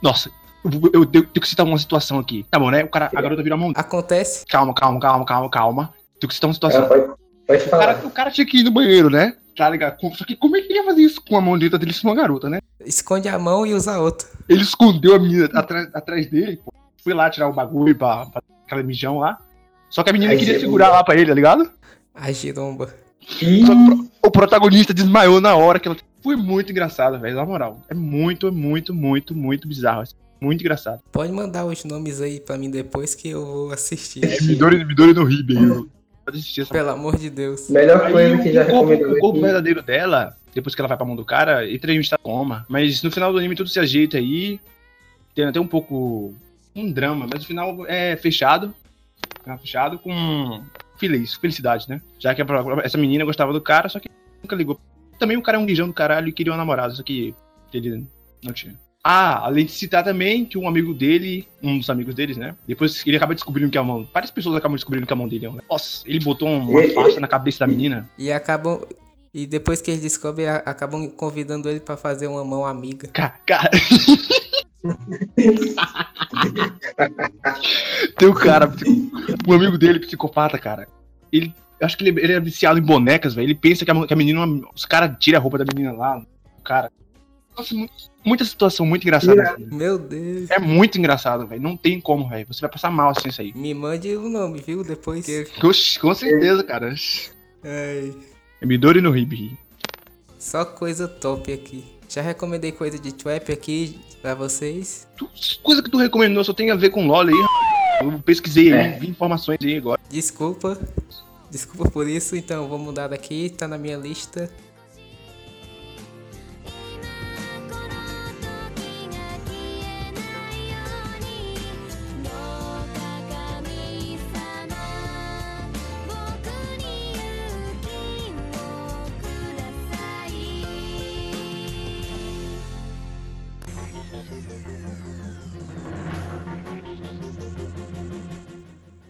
Nossa, 0.00 0.30
eu, 0.64 0.70
eu 0.92 1.06
tenho 1.06 1.24
tenho 1.24 1.42
que 1.42 1.48
citar 1.48 1.66
uma 1.66 1.78
situação 1.78 2.18
aqui. 2.18 2.46
Tá 2.50 2.58
bom, 2.58 2.70
né? 2.70 2.84
O 2.84 2.88
cara, 2.88 3.10
a 3.14 3.20
garota 3.20 3.42
vira 3.42 3.54
a 3.54 3.58
mão 3.58 3.72
Acontece. 3.74 4.46
Calma, 4.46 4.72
calma, 4.72 4.98
calma, 5.00 5.24
calma, 5.24 5.50
calma. 5.50 5.94
Tenho 6.18 6.28
que 6.28 6.34
citar 6.34 6.48
uma 6.48 6.52
é, 6.52 6.54
situação. 6.54 6.88
pode, 6.88 7.10
pode 7.46 7.64
O 7.64 7.70
cara, 7.70 8.06
o 8.06 8.10
cara 8.10 8.30
tinha 8.30 8.46
que 8.46 8.60
ir 8.60 8.64
no 8.64 8.70
banheiro, 8.70 9.10
né? 9.10 9.36
Tá 9.56 9.68
ligado? 9.68 9.98
Só 10.16 10.24
que 10.24 10.34
como 10.36 10.56
é 10.56 10.62
que 10.62 10.68
ele 10.72 10.78
ia 10.78 10.84
fazer 10.84 11.02
isso 11.02 11.20
com 11.22 11.36
a 11.36 11.40
mão 11.40 11.54
direita 11.58 11.78
dele 11.78 11.92
se 11.92 12.02
uma 12.04 12.14
garota, 12.14 12.48
né? 12.48 12.58
Esconde 12.84 13.28
a 13.28 13.38
mão 13.38 13.66
e 13.66 13.74
usa 13.74 13.92
a 13.94 14.00
outra. 14.00 14.26
Ele 14.48 14.62
escondeu 14.62 15.14
a 15.14 15.18
menina 15.18 15.44
atrás, 15.54 15.88
atrás 15.94 16.26
dele, 16.30 16.58
pô. 16.64 16.72
Foi 17.04 17.12
lá 17.12 17.28
tirar 17.28 17.48
o 17.48 17.52
bagulho 17.52 17.94
pra, 17.96 18.26
pra 18.26 18.42
aquela 18.64 18.82
mijão 18.82 19.18
lá. 19.18 19.38
Só 19.90 20.02
que 20.02 20.10
a 20.10 20.12
menina 20.12 20.32
Aí 20.32 20.38
queria 20.38 20.54
você- 20.54 20.60
segurar 20.60 20.88
lá 20.88 21.04
pra 21.04 21.14
ele, 21.16 21.26
tá 21.26 21.34
ligado? 21.34 21.70
A 22.14 22.32
giromba. 22.32 22.94
Ih, 23.42 23.66
Só 23.66 23.74
que 23.74 23.80
o 23.80 23.86
pro- 23.86 24.08
o 24.24 24.30
protagonista 24.30 24.94
desmaiou 24.94 25.40
na 25.40 25.54
hora 25.54 25.78
que 25.78 25.86
ela. 25.88 25.96
Foi 26.22 26.34
muito 26.36 26.70
engraçado, 26.70 27.18
velho. 27.20 27.36
Na 27.36 27.44
moral. 27.44 27.80
É 27.88 27.94
muito, 27.94 28.50
muito, 28.52 28.94
muito, 28.94 29.34
muito 29.34 29.68
bizarro. 29.68 30.00
assim. 30.02 30.14
Muito 30.40 30.60
engraçado. 30.60 31.00
Pode 31.12 31.30
mandar 31.32 31.64
os 31.66 31.84
nomes 31.84 32.20
aí 32.20 32.40
pra 32.40 32.56
mim 32.58 32.68
depois 32.70 33.14
que 33.14 33.28
eu 33.28 33.44
vou 33.44 33.72
assistir. 33.72 34.24
É 34.24 34.40
Midori, 34.42 34.84
Midori 34.84 35.12
no 35.12 35.24
Ribe. 35.24 35.54
Pode 36.24 36.38
assistir 36.38 36.62
essa 36.62 36.72
Pelo 36.72 36.90
amor 36.90 37.16
de 37.16 37.28
Deus. 37.28 37.68
melhor 37.68 38.04
Aí 38.04 38.12
coisa 38.12 38.34
o, 38.36 38.42
que 38.42 38.52
já 38.52 38.62
o 38.62 38.66
corpo, 38.66 38.86
recomendou 38.90 39.16
o 39.16 39.20
corpo 39.20 39.36
aqui. 39.38 39.44
verdadeiro 39.44 39.82
dela, 39.82 40.36
depois 40.54 40.74
que 40.74 40.80
ela 40.80 40.88
vai 40.88 40.96
pra 40.96 41.06
mão 41.06 41.16
do 41.16 41.24
cara, 41.24 41.68
entra 41.70 41.92
em 41.92 41.98
um 41.98 42.00
estado 42.00 42.18
de 42.18 42.24
coma. 42.24 42.64
Mas 42.68 43.02
no 43.02 43.10
final 43.10 43.32
do 43.32 43.38
anime 43.38 43.56
tudo 43.56 43.68
se 43.68 43.80
ajeita 43.80 44.18
aí. 44.18 44.60
Tem 45.34 45.44
até 45.44 45.60
um 45.60 45.66
pouco. 45.66 46.34
Um 46.74 46.90
drama, 46.90 47.26
mas 47.30 47.40
no 47.40 47.46
final 47.46 47.84
é 47.86 48.16
fechado. 48.16 48.74
Final 49.42 49.58
fechado 49.58 49.98
com 49.98 50.62
feliz, 50.96 51.34
felicidade, 51.34 51.88
né? 51.88 52.00
Já 52.18 52.34
que 52.34 52.42
essa 52.84 52.96
menina 52.96 53.24
gostava 53.24 53.52
do 53.52 53.60
cara, 53.60 53.88
só 53.88 53.98
que 53.98 54.08
nunca 54.42 54.54
ligou. 54.56 54.80
Também 55.18 55.36
o 55.36 55.42
cara 55.42 55.58
é 55.58 55.60
um 55.60 55.66
guijão 55.66 55.86
do 55.86 55.92
caralho 55.92 56.28
e 56.28 56.32
queria 56.32 56.52
um 56.52 56.56
namorado, 56.56 56.94
só 56.94 57.02
que 57.02 57.34
ele 57.74 58.06
não 58.42 58.52
tinha. 58.52 58.74
Ah, 59.04 59.46
além 59.46 59.66
de 59.66 59.72
citar 59.72 60.04
também 60.04 60.44
que 60.44 60.56
um 60.56 60.68
amigo 60.68 60.94
dele, 60.94 61.48
um 61.60 61.76
dos 61.76 61.90
amigos 61.90 62.14
deles, 62.14 62.36
né? 62.36 62.54
Depois 62.68 63.04
ele 63.04 63.16
acaba 63.16 63.34
descobrindo 63.34 63.70
que 63.70 63.76
a 63.76 63.82
mão. 63.82 64.08
Várias 64.14 64.30
pessoas 64.30 64.54
acabam 64.54 64.76
descobrindo 64.76 65.06
que 65.06 65.12
a 65.12 65.16
mão 65.16 65.26
dele 65.26 65.46
é 65.46 65.50
um. 65.50 65.58
Nossa, 65.68 66.04
ele 66.06 66.20
botou 66.20 66.48
uma 66.48 66.82
faixa 66.94 67.18
na 67.18 67.26
cabeça 67.26 67.60
da 67.60 67.66
menina. 67.66 68.08
E 68.16 68.30
acabam. 68.30 68.80
E 69.34 69.44
depois 69.46 69.80
que 69.80 69.90
eles 69.90 70.02
descobrem, 70.02 70.46
acabam 70.46 71.08
convidando 71.08 71.68
ele 71.68 71.80
pra 71.80 71.96
fazer 71.96 72.28
uma 72.28 72.44
mão 72.44 72.64
amiga. 72.64 73.08
Cara, 73.08 73.34
cara. 73.44 73.70
Tem 78.18 78.28
um 78.28 78.34
cara, 78.34 78.72
um 79.48 79.52
amigo 79.52 79.78
dele, 79.78 80.00
psicopata, 80.00 80.58
cara. 80.58 80.86
Ele, 81.32 81.54
eu 81.80 81.86
acho 81.86 81.96
que 81.96 82.06
ele, 82.06 82.20
ele 82.20 82.32
é 82.34 82.40
viciado 82.40 82.78
em 82.78 82.82
bonecas, 82.82 83.34
velho. 83.34 83.46
Ele 83.46 83.54
pensa 83.54 83.84
que 83.84 83.90
a, 83.90 84.06
que 84.06 84.12
a 84.12 84.16
menina, 84.16 84.44
os 84.74 84.84
caras 84.84 85.16
tiram 85.18 85.38
a 85.38 85.42
roupa 85.42 85.58
da 85.58 85.64
menina 85.64 85.92
lá, 85.92 86.22
o 86.58 86.62
cara. 86.62 86.92
Nossa, 87.56 87.74
mu- 87.74 87.88
muita 88.24 88.44
situação 88.44 88.86
muito 88.86 89.02
engraçada. 89.04 89.42
Assim. 89.42 89.66
Meu 89.72 89.98
Deus. 89.98 90.50
É 90.50 90.58
muito 90.58 90.98
engraçado, 90.98 91.46
velho. 91.46 91.60
Não 91.62 91.76
tem 91.76 92.00
como, 92.00 92.28
velho. 92.28 92.46
Você 92.48 92.60
vai 92.62 92.70
passar 92.70 92.90
mal 92.90 93.10
assim 93.10 93.28
isso 93.28 93.40
aí. 93.40 93.52
Me 93.54 93.74
mande 93.74 94.14
o 94.16 94.28
nome, 94.28 94.60
viu? 94.66 94.82
Depois 94.82 95.24
que. 95.26 95.46
Oxi, 95.62 95.98
Com 95.98 96.14
certeza, 96.14 96.62
cara. 96.64 96.94
Ai, 97.64 98.14
É 98.60 98.66
Midori 98.66 99.00
no 99.00 99.10
Ribi. 99.10 99.58
só 100.38 100.64
coisa 100.64 101.06
top 101.06 101.52
aqui. 101.52 101.84
Já 102.08 102.20
recomendei 102.22 102.72
coisa 102.72 102.98
de 102.98 103.12
trap 103.12 103.50
aqui 103.52 103.98
pra 104.20 104.34
vocês. 104.34 105.06
Tu- 105.16 105.28
Coisa 105.62 105.82
que 105.82 105.90
tu 105.90 105.96
recomendou 105.98 106.44
só 106.44 106.52
tem 106.52 106.70
a 106.70 106.74
ver 106.74 106.90
com 106.90 107.06
LOL 107.06 107.22
aí. 107.28 107.34
Eu 108.02 108.18
pesquisei 108.20 108.72
aí, 108.72 108.94
É. 108.94 108.98
vi 108.98 109.08
informações 109.08 109.58
aí 109.62 109.76
agora. 109.76 110.00
Desculpa. 110.10 110.78
Desculpa 111.50 111.90
por 111.90 112.08
isso, 112.08 112.34
então 112.36 112.66
vou 112.68 112.78
mudar 112.78 113.08
daqui, 113.08 113.50
tá 113.50 113.66
na 113.68 113.76
minha 113.78 113.96
lista. 113.96 114.50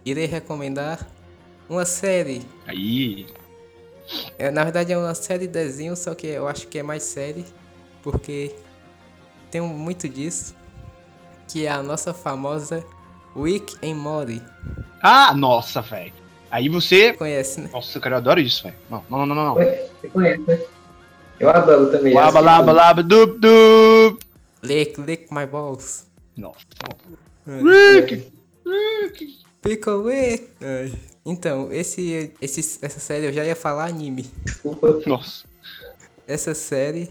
Irei 0.04 0.26
recomendar 0.26 1.06
uma 1.68 1.84
série. 1.84 2.42
Aí. 2.66 3.26
É, 4.38 4.50
na 4.50 4.64
verdade 4.64 4.92
é 4.92 4.98
uma 4.98 5.14
série 5.14 5.46
de 5.46 5.52
desenho, 5.52 5.96
só 5.96 6.14
que 6.14 6.26
eu 6.26 6.48
acho 6.48 6.66
que 6.68 6.78
é 6.78 6.82
mais 6.82 7.02
série, 7.04 7.44
porque 8.02 8.54
tem 9.50 9.60
muito 9.60 10.08
disso. 10.08 10.54
Que 11.48 11.66
é 11.66 11.70
a 11.70 11.82
nossa 11.82 12.14
famosa 12.14 12.84
Rick 13.36 13.76
and 13.86 13.96
Morty. 13.96 14.42
Ah, 15.02 15.34
nossa, 15.34 15.82
velho. 15.82 16.12
Aí 16.50 16.68
você. 16.68 17.12
Conhece, 17.12 17.60
né? 17.60 17.70
Nossa, 17.72 17.98
cara, 18.00 18.16
eu 18.16 18.18
adoro 18.18 18.40
isso, 18.40 18.64
velho. 18.64 18.76
Não, 18.90 19.04
não, 19.08 19.26
não, 19.26 19.34
não, 19.34 19.44
não. 19.44 19.54
Você 19.54 20.08
conhece, 20.12 20.42
né? 20.42 20.60
Eu 21.40 21.50
adoro 21.50 21.90
também. 21.90 22.14
Laba, 22.14 22.40
laba, 22.40 22.72
laba, 22.72 23.02
dup, 23.02 23.38
dup. 23.38 24.24
Lick, 24.62 25.00
lick 25.00 25.32
my 25.32 25.44
balls. 25.44 26.06
Nossa. 26.36 26.58
Rick. 27.46 28.32
Rick. 28.64 29.41
Pickle. 29.62 30.10
Ai. 30.60 30.92
Então, 31.24 31.72
esse, 31.72 32.32
esse, 32.40 32.84
essa 32.84 32.98
série 32.98 33.26
eu 33.26 33.32
já 33.32 33.44
ia 33.44 33.54
falar 33.54 33.86
anime. 33.86 34.28
Desculpa. 34.44 35.00
Nossa. 35.06 35.44
Essa 36.26 36.52
série, 36.52 37.10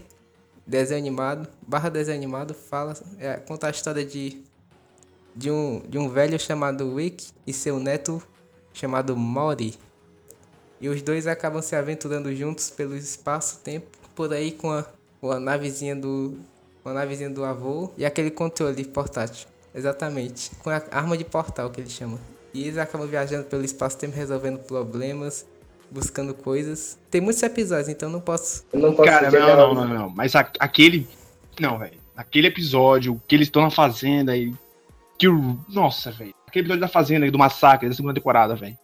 desenho 0.66 1.00
animado, 1.00 1.48
barra 1.66 1.88
desenho 1.88 2.18
animado, 2.18 2.52
fala, 2.52 2.94
é, 3.18 3.36
conta 3.36 3.68
a 3.68 3.70
história 3.70 4.04
de, 4.04 4.42
de, 5.34 5.50
um, 5.50 5.80
de 5.88 5.98
um 5.98 6.10
velho 6.10 6.38
chamado 6.38 6.94
Rick 6.94 7.26
e 7.46 7.54
seu 7.54 7.80
neto 7.80 8.22
chamado 8.74 9.16
Mori. 9.16 9.74
E 10.78 10.88
os 10.88 11.00
dois 11.00 11.26
acabam 11.26 11.62
se 11.62 11.74
aventurando 11.74 12.34
juntos 12.34 12.68
pelo 12.68 12.94
espaço-tempo, 12.94 13.86
por 14.14 14.32
aí 14.32 14.52
com 14.52 14.70
a, 14.70 14.84
com 15.20 15.30
a 15.30 15.40
navezinha 15.40 15.96
do 15.96 16.38
com 16.82 16.88
a 16.88 16.92
navezinha 16.92 17.30
do 17.30 17.44
avô 17.44 17.90
e 17.96 18.04
aquele 18.04 18.30
controle 18.30 18.84
portátil. 18.84 19.46
Exatamente. 19.72 20.50
Com 20.56 20.68
a 20.68 20.82
arma 20.90 21.16
de 21.16 21.24
portal 21.24 21.70
que 21.70 21.80
ele 21.80 21.88
chama. 21.88 22.18
E 22.54 22.64
eles 22.64 22.78
acabam 22.78 23.06
viajando 23.06 23.44
pelo 23.44 23.64
espaço-tempo 23.64 24.14
resolvendo 24.14 24.58
problemas, 24.58 25.46
buscando 25.90 26.34
coisas. 26.34 26.98
Tem 27.10 27.20
muitos 27.20 27.42
episódios, 27.42 27.88
então 27.88 28.10
não 28.10 28.20
posso 28.20 28.64
Eu 28.72 28.80
não 28.80 28.94
posso 28.94 29.08
Cara, 29.08 29.30
não, 29.30 29.74
não, 29.74 29.86
não, 29.86 29.94
não. 29.94 30.08
Mas 30.10 30.34
a- 30.36 30.50
aquele. 30.58 31.08
Não, 31.60 31.78
velho. 31.78 31.98
Aquele 32.16 32.46
episódio 32.48 33.20
que 33.26 33.34
eles 33.34 33.48
estão 33.48 33.62
na 33.62 33.70
fazenda 33.70 34.36
e. 34.36 34.52
Que 35.18 35.28
o. 35.28 35.58
Nossa, 35.68 36.10
velho. 36.10 36.34
Aquele 36.46 36.64
episódio 36.64 36.80
da 36.82 36.88
fazenda 36.88 37.30
do 37.30 37.38
massacre 37.38 37.88
da 37.88 37.94
segunda 37.94 38.14
temporada, 38.14 38.54
velho. 38.54 38.76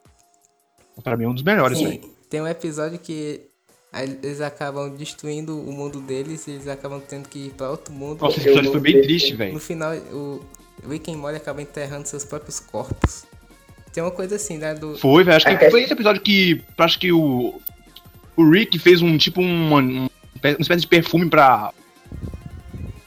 Pra 1.03 1.17
mim 1.17 1.25
é 1.25 1.29
um 1.29 1.35
dos 1.35 1.43
melhores, 1.43 1.79
velho. 1.81 2.01
Tem 2.31 2.41
um 2.41 2.47
episódio 2.49 2.99
que 2.99 3.43
eles 4.23 4.41
acabam 4.41 4.95
destruindo 4.95 5.59
o 5.59 5.73
mundo 5.73 6.01
deles 6.01 6.47
e 6.47 6.53
eles 6.53 6.69
acabam 6.69 7.01
tendo 7.01 7.29
que 7.29 7.47
ir 7.47 7.51
pra 7.51 7.71
outro 7.71 7.93
mundo. 7.93 8.21
Nossa, 8.23 8.39
esse 8.39 8.49
episódio 8.49 8.73
foi 8.73 8.81
bem 8.81 9.01
triste, 9.03 9.35
velho. 9.35 9.55
No 9.55 9.61
final, 9.61 9.95
o 10.13 10.41
Rick 10.89 11.11
and 11.11 11.17
Morty 11.17 11.37
acaba 11.37 11.63
enterrando 11.63 12.07
seus 12.07 12.25
próprios 12.25 12.59
corpos. 12.61 13.25
Tem 13.99 14.05
uma 14.05 14.13
coisa 14.13 14.37
assim, 14.37 14.59
né? 14.59 14.75
Do... 14.75 14.97
Foi, 14.97 15.25
velho. 15.25 15.37
Acho 15.37 15.47
que 15.47 15.53
Aquele- 15.55 15.71
foi 15.73 15.83
esse 15.83 15.93
episódio 15.93 16.23
que. 16.23 16.63
Acho 16.79 17.01
que 17.01 17.11
o. 17.11 17.61
O 18.37 18.49
Rick 18.49 18.79
fez 18.79 19.03
um 19.03 19.19
tipo 19.19 19.41
um, 19.41 19.75
um- 19.75 20.07
uma 20.07 20.11
espécie 20.61 20.83
de 20.83 20.87
perfume 20.87 21.29
pra. 21.29 21.73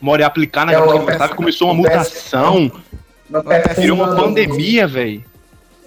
Mori 0.02 0.22
aplicar 0.22 0.66
na 0.66 0.74
É, 0.74 0.76
cabeça 0.76 1.06
perfume- 1.06 1.36
começou 1.36 1.68
uma 1.70 1.74
um 1.74 1.78
mutação, 1.78 2.72
Uma 3.30 3.42
virou 3.78 3.96
uma 4.00 4.14
pandemia, 4.18 4.86
velho. 4.86 5.24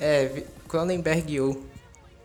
É, 0.01 0.43
Cronenberg 0.67 1.39
ou 1.41 1.63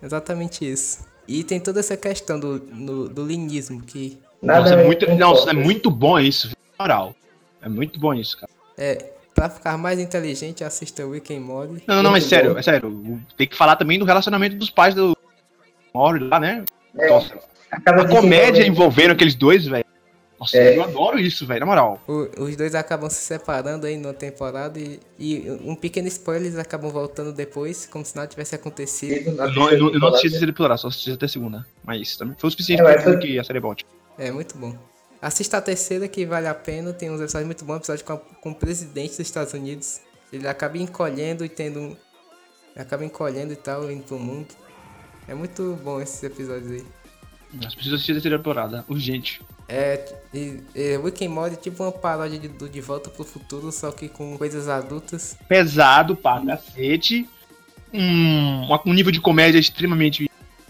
Exatamente 0.02 0.64
isso. 0.64 1.00
E 1.28 1.44
tem 1.44 1.60
toda 1.60 1.82
essa 1.82 1.98
questão 1.98 2.40
do, 2.40 2.64
no- 2.72 3.10
do 3.10 3.26
linismo, 3.26 3.82
que 3.82 4.18
Nada 4.42 4.62
Nossa, 4.62 4.74
é 4.76 4.86
muito, 4.86 5.16
nossa, 5.16 5.50
é 5.50 5.54
muito 5.54 5.92
bom 5.92 6.18
isso, 6.18 6.48
na 6.48 6.84
moral. 6.86 7.14
É 7.62 7.68
muito 7.68 8.00
bom 8.00 8.14
isso, 8.14 8.38
cara. 8.40 8.50
é. 8.78 9.06
Pra 9.40 9.50
ficar 9.50 9.78
mais 9.78 9.98
inteligente, 10.00 10.66
assista 10.66 11.02
and 11.04 11.40
Morty. 11.40 11.84
Não, 11.88 12.04
não, 12.04 12.12
mas 12.12 12.26
sério, 12.26 12.58
é 12.58 12.62
sério. 12.62 13.22
Tem 13.38 13.48
que 13.48 13.56
falar 13.56 13.78
também 13.78 13.98
do 13.98 14.04
relacionamento 14.04 14.58
dos 14.58 14.70
pais 14.70 14.94
do 14.94 15.16
Mori 15.94 16.20
lá, 16.20 16.40
né? 16.42 16.66
É, 16.98 17.10
Nossa, 17.10 17.40
acaba 17.72 18.02
a 18.02 18.08
comédia 18.10 18.68
envolvendo 18.68 19.12
aqueles 19.12 19.36
dois, 19.36 19.66
velho. 19.66 19.86
Nossa, 20.38 20.58
É. 20.58 20.78
eu 20.78 20.84
adoro 20.84 21.18
isso, 21.20 21.46
velho, 21.46 21.62
na 21.62 21.66
moral. 21.66 22.02
O- 22.08 22.44
os 22.44 22.56
dois 22.58 22.76
acabam 22.76 23.10
se 23.10 23.16
separando 23.22 23.86
aí 23.88 23.96
numa 23.98 24.14
temporada 24.14 24.78
e, 24.78 25.00
e 25.18 25.50
um 25.64 25.74
pequeno 25.76 26.08
spoiler, 26.10 26.48
eles 26.48 26.58
acabam 26.60 26.90
voltando 26.92 27.32
depois, 27.32 27.86
como 27.86 28.04
se 28.06 28.16
nada 28.18 28.28
tivesse 28.28 28.56
acontecido. 28.56 29.30
Eu 29.30 29.52
não, 29.54 29.70
eu 29.72 29.80
não, 29.80 29.94
eu 29.94 30.00
não 30.00 30.08
assisti 30.10 30.28
a 30.28 30.30
terceira 30.32 30.52
temporada, 30.54 30.78
só 30.78 30.88
assisti 30.90 31.12
até 31.12 31.26
a 31.26 31.30
segunda. 31.30 31.66
Mas 31.86 32.16
também 32.18 32.36
foi 32.38 32.48
o 32.50 32.52
suficiente 32.52 32.82
É, 32.82 32.84
pra 32.94 33.02
foi- 33.04 33.18
que 33.20 33.40
a 33.40 33.44
série 33.46 33.58
é 33.60 33.62
boa. 33.62 33.76
tipo. 33.76 33.90
É 34.18 34.32
muito 34.32 34.58
bom. 34.58 34.76
Assista 35.22 35.58
a 35.58 35.62
terceira 35.62 36.08
que 36.08 36.26
vale 36.26 36.48
a 36.48 36.54
pena, 36.56 36.94
tem 36.94 37.10
uns 37.12 37.20
episódios 37.20 37.46
muito 37.46 37.66
bons, 37.66 37.78
episódio 37.78 38.06
com, 38.06 38.14
a- 38.14 38.18
com 38.18 38.52
o 38.52 38.56
presidente 38.56 39.10
dos 39.12 39.20
Estados 39.20 39.54
Unidos. 39.54 40.00
Ele 40.32 40.48
acaba 40.48 40.78
encolhendo 40.78 41.44
e 41.44 41.50
tendo 41.50 41.80
um. 41.80 41.96
Acaba 42.76 43.04
encolhendo 43.04 43.52
e 43.52 43.56
tal, 43.58 43.92
indo 43.92 44.04
pro 44.04 44.18
mundo. 44.20 44.48
É 45.28 45.34
muito 45.34 45.78
bom 45.84 46.00
esses 46.00 46.24
episódios 46.24 46.72
aí. 46.72 46.86
Mas 47.54 47.74
preciso 47.74 47.96
assistir 47.96 48.12
a 48.12 48.16
terceira 48.16 48.38
temporada, 48.38 48.86
urgente. 48.88 49.42
É, 49.68 50.16
e, 50.34 50.62
e 50.74 50.98
Rick 50.98 51.26
and 51.26 51.30
Morty 51.32 51.56
é 51.56 51.60
tipo 51.60 51.84
uma 51.84 51.92
paródia 51.92 52.40
de, 52.40 52.48
do 52.48 52.70
De 52.70 52.80
Volta 52.80 53.10
pro 53.10 53.24
Futuro, 53.24 53.72
só 53.72 53.92
que 53.92 54.08
com 54.08 54.38
coisas 54.38 54.68
adultas. 54.68 55.36
Pesado 55.48 56.16
pra 56.16 56.44
cacete. 56.46 57.28
Um, 57.92 58.68
um 58.86 58.94
nível 58.94 59.12
de 59.12 59.20
comédia 59.20 59.58
extremamente 59.60 60.29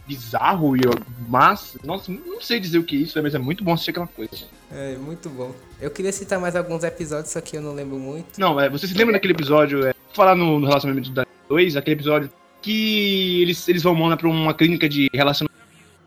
bizarro 0.10 0.76
e 0.76 0.80
mas 1.28 1.78
nossa, 1.84 2.12
não 2.12 2.42
sei 2.42 2.60
dizer 2.60 2.80
o 2.80 2.84
que 2.84 2.96
é 2.98 3.00
isso, 3.02 3.22
mas 3.22 3.36
é 3.36 3.38
muito 3.38 3.64
bom 3.64 3.74
assistir 3.74 3.92
aquela 3.92 4.08
coisa. 4.08 4.32
É, 4.72 4.96
muito 4.98 5.30
bom. 5.30 5.54
Eu 5.80 5.92
queria 5.92 6.12
citar 6.12 6.40
mais 6.40 6.56
alguns 6.56 6.84
episódios, 6.84 7.32
só 7.32 7.40
que 7.40 7.56
eu 7.56 7.62
não 7.62 7.74
lembro 7.74 7.98
muito. 8.00 8.40
Não, 8.40 8.60
é, 8.60 8.68
você 8.70 8.88
se 8.88 8.94
lembra 8.96 9.14
daquele 9.14 9.34
episódio, 9.34 9.86
é, 9.86 9.94
falar 10.14 10.36
no, 10.36 10.60
no 10.60 10.68
relacionamento 10.68 11.12
da 11.12 11.26
2, 11.48 11.76
aquele 11.76 11.96
episódio 11.96 12.30
que 12.62 13.42
eles, 13.44 13.68
eles 13.70 13.84
vão 13.84 13.94
mandar 13.96 14.18
pra 14.18 14.28
uma 14.28 14.54
clínica 14.54 14.90
de 14.90 15.10
relacionamento 15.14 15.58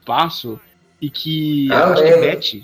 espaço 0.00 0.60
e 1.00 1.08
que 1.08 1.68
Ah, 1.72 1.92
acho 1.92 2.02
que 2.02 2.08
é. 2.08 2.30
Matt. 2.34 2.54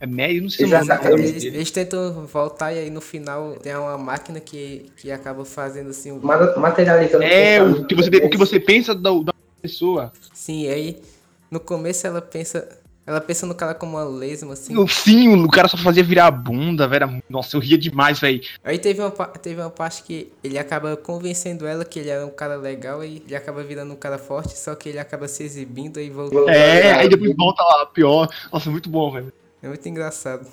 É 0.00 0.06
eu 0.32 0.42
não 0.42 0.48
sei 0.48 0.64
Exato, 0.64 1.06
o 1.08 1.10
nome 1.10 1.24
Eles, 1.24 1.42
eles 1.42 1.70
tentam 1.72 2.24
voltar 2.24 2.72
e 2.72 2.78
aí 2.78 2.88
no 2.90 3.00
final 3.00 3.54
tem 3.56 3.74
uma 3.74 3.98
máquina 3.98 4.38
que, 4.38 4.86
que 4.96 5.10
acaba 5.10 5.44
fazendo 5.44 5.90
assim. 5.90 6.12
um- 6.12 6.20
Ma- 6.20 6.56
Materializando. 6.56 7.24
É, 7.24 7.60
o 7.60 7.84
que 7.84 7.96
você, 7.96 8.08
o 8.10 8.30
que 8.30 8.36
você 8.36 8.60
pensa 8.60 8.94
da, 8.94 9.10
da 9.10 9.32
pessoa. 9.60 10.12
Sim, 10.32 10.68
aí 10.68 11.02
no 11.50 11.60
começo 11.60 12.06
ela 12.06 12.20
pensa. 12.20 12.68
Ela 13.06 13.22
pensa 13.22 13.46
no 13.46 13.54
cara 13.54 13.72
como 13.72 13.96
uma 13.96 14.04
lesma, 14.04 14.52
assim. 14.52 14.86
Fim, 14.86 15.42
o 15.42 15.48
cara 15.48 15.66
só 15.66 15.78
fazia 15.78 16.04
virar 16.04 16.26
a 16.26 16.30
bunda, 16.30 16.86
velho. 16.86 17.22
Nossa, 17.26 17.56
eu 17.56 17.60
ria 17.60 17.78
demais, 17.78 18.20
velho. 18.20 18.42
Aí 18.62 18.78
teve 18.78 19.00
uma, 19.00 19.10
teve 19.10 19.58
uma 19.62 19.70
parte 19.70 20.02
que 20.02 20.30
ele 20.44 20.58
acaba 20.58 20.94
convencendo 20.94 21.66
ela 21.66 21.86
que 21.86 21.98
ele 21.98 22.10
era 22.10 22.26
um 22.26 22.30
cara 22.30 22.56
legal 22.56 23.02
e 23.02 23.22
ele 23.24 23.34
acaba 23.34 23.62
virando 23.62 23.94
um 23.94 23.96
cara 23.96 24.18
forte, 24.18 24.58
só 24.58 24.74
que 24.74 24.90
ele 24.90 24.98
acaba 24.98 25.26
se 25.26 25.42
exibindo 25.42 25.98
e 25.98 26.10
voltando. 26.10 26.50
É, 26.50 26.92
aí 26.96 27.08
depois 27.08 27.34
volta 27.34 27.62
lá, 27.62 27.86
pior. 27.86 28.28
Nossa, 28.52 28.70
muito 28.70 28.90
bom, 28.90 29.10
velho. 29.10 29.32
É 29.62 29.68
muito 29.68 29.88
engraçado. 29.88 30.46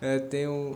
É, 0.00 0.18
tem 0.20 0.48
um. 0.48 0.74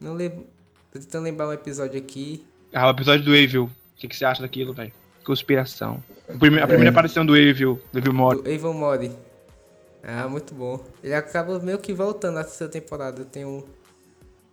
Não 0.00 0.14
lembro. 0.14 0.44
Tô 0.92 0.98
tentando 0.98 1.22
lembrar 1.22 1.46
um 1.46 1.52
episódio 1.52 2.00
aqui. 2.00 2.44
Ah, 2.72 2.88
o 2.88 2.90
episódio 2.90 3.24
do 3.24 3.36
Evil. 3.36 3.64
O 3.64 3.70
que, 3.96 4.08
que 4.08 4.16
você 4.16 4.24
acha 4.24 4.42
daquilo, 4.42 4.72
velho? 4.72 4.92
Conspiração. 5.26 6.02
O 6.28 6.32
a 6.34 6.66
primeira 6.66 6.90
aparição 6.90 7.26
do 7.26 7.36
Evil, 7.36 7.80
do 7.92 7.98
Evil 7.98 8.12
Mori. 8.12 8.42
Do 8.42 8.50
Avon 8.50 8.72
Mori. 8.72 9.10
Ah, 10.02 10.28
muito 10.28 10.54
bom. 10.54 10.78
Ele 11.02 11.14
acaba 11.14 11.58
meio 11.58 11.78
que 11.78 11.92
voltando 11.92 12.36
na 12.36 12.44
terceira 12.44 12.72
temporada. 12.72 13.24
Tem 13.24 13.44
um. 13.44 13.64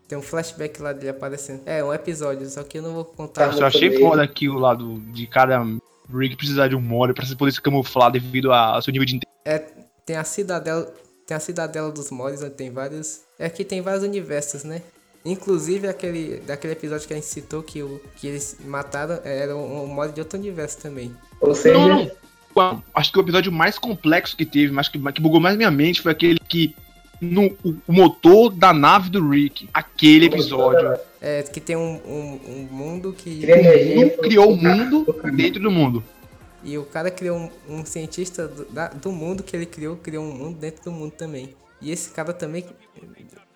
Tem 0.07 0.17
um 0.17 0.21
flashback 0.21 0.81
lá 0.81 0.91
dele 0.91 1.09
aparecendo. 1.09 1.61
É, 1.65 1.83
um 1.83 1.93
episódio, 1.93 2.47
só 2.49 2.63
que 2.63 2.79
eu 2.79 2.81
não 2.81 2.93
vou 2.93 3.05
contar. 3.05 3.55
Eu 3.55 3.65
achei 3.65 3.89
também. 3.89 4.03
foda 4.03 4.23
aquilo 4.23 4.57
lá 4.59 4.73
do, 4.73 4.99
de 4.99 5.27
cada 5.27 5.63
Rick 6.11 6.35
precisar 6.35 6.67
de 6.67 6.75
um 6.75 6.81
Mori 6.81 7.13
pra 7.13 7.23
poder 7.37 7.51
se 7.51 7.61
camuflar 7.61 8.11
devido 8.11 8.51
a- 8.51 8.75
ao 8.75 8.81
seu 8.81 8.91
nível 8.91 9.05
de 9.05 9.19
É, 9.45 9.59
tem 10.05 10.15
a 10.17 10.23
cidadela. 10.23 10.91
Tem 11.25 11.37
a 11.37 11.39
cidadela 11.39 11.89
dos 11.91 12.11
Mods, 12.11 12.41
onde 12.43 12.53
tem 12.55 12.69
vários. 12.71 13.21
É 13.39 13.47
que 13.49 13.63
tem 13.63 13.79
vários 13.81 14.03
universos, 14.03 14.63
né? 14.63 14.81
Inclusive 15.25 15.87
aquele. 15.87 16.37
Daquele 16.45 16.73
episódio 16.73 17.07
que 17.07 17.13
a 17.13 17.17
gente 17.17 17.27
citou 17.27 17.63
que, 17.63 17.81
o, 17.81 18.01
que 18.17 18.27
eles 18.27 18.57
mataram 18.65 19.19
era 19.23 19.55
um, 19.55 19.83
um 19.83 19.87
mod 19.87 20.13
de 20.13 20.19
outro 20.19 20.37
universo 20.37 20.77
também. 20.79 21.15
Ou 21.39 21.55
seja, 21.55 21.77
Não, 21.77 22.11
não. 22.55 22.83
Acho 22.93 23.11
que 23.11 23.17
o 23.17 23.21
episódio 23.21 23.51
mais 23.51 23.79
complexo 23.79 24.35
que 24.37 24.45
teve, 24.45 24.71
mas 24.71 24.87
que, 24.87 24.99
que 25.11 25.21
bugou 25.21 25.39
mais 25.39 25.55
minha 25.57 25.71
mente, 25.71 26.01
foi 26.01 26.11
aquele 26.11 26.39
que. 26.39 26.75
No, 27.21 27.45
o, 27.63 27.73
o 27.87 27.93
motor 27.93 28.49
da 28.49 28.73
nave 28.73 29.09
do 29.09 29.29
Rick. 29.29 29.69
Aquele 29.73 30.25
episódio. 30.25 30.99
É, 31.21 31.41
que 31.43 31.61
tem 31.61 31.77
um, 31.77 32.01
um, 32.05 32.39
um 32.47 32.67
mundo 32.69 33.13
que. 33.17 33.39
cria. 33.39 33.95
Não 33.95 34.09
criou 34.17 34.51
o 34.51 34.57
mundo 34.57 35.05
dentro 35.33 35.61
do 35.61 35.71
mundo. 35.71 36.03
E 36.65 36.77
o 36.77 36.83
cara 36.83 37.09
criou 37.09 37.37
um, 37.37 37.49
um 37.79 37.85
cientista 37.85 38.47
do, 38.47 38.65
da- 38.65 38.89
do 38.89 39.11
mundo 39.11 39.41
que 39.41 39.55
ele 39.55 39.65
criou, 39.65 39.95
criou 39.95 40.23
um 40.23 40.33
mundo 40.33 40.57
dentro 40.59 40.83
do 40.83 40.91
mundo 40.91 41.11
também. 41.11 41.55
E 41.81 41.91
esse 41.91 42.09
cara 42.11 42.33
também, 42.33 42.65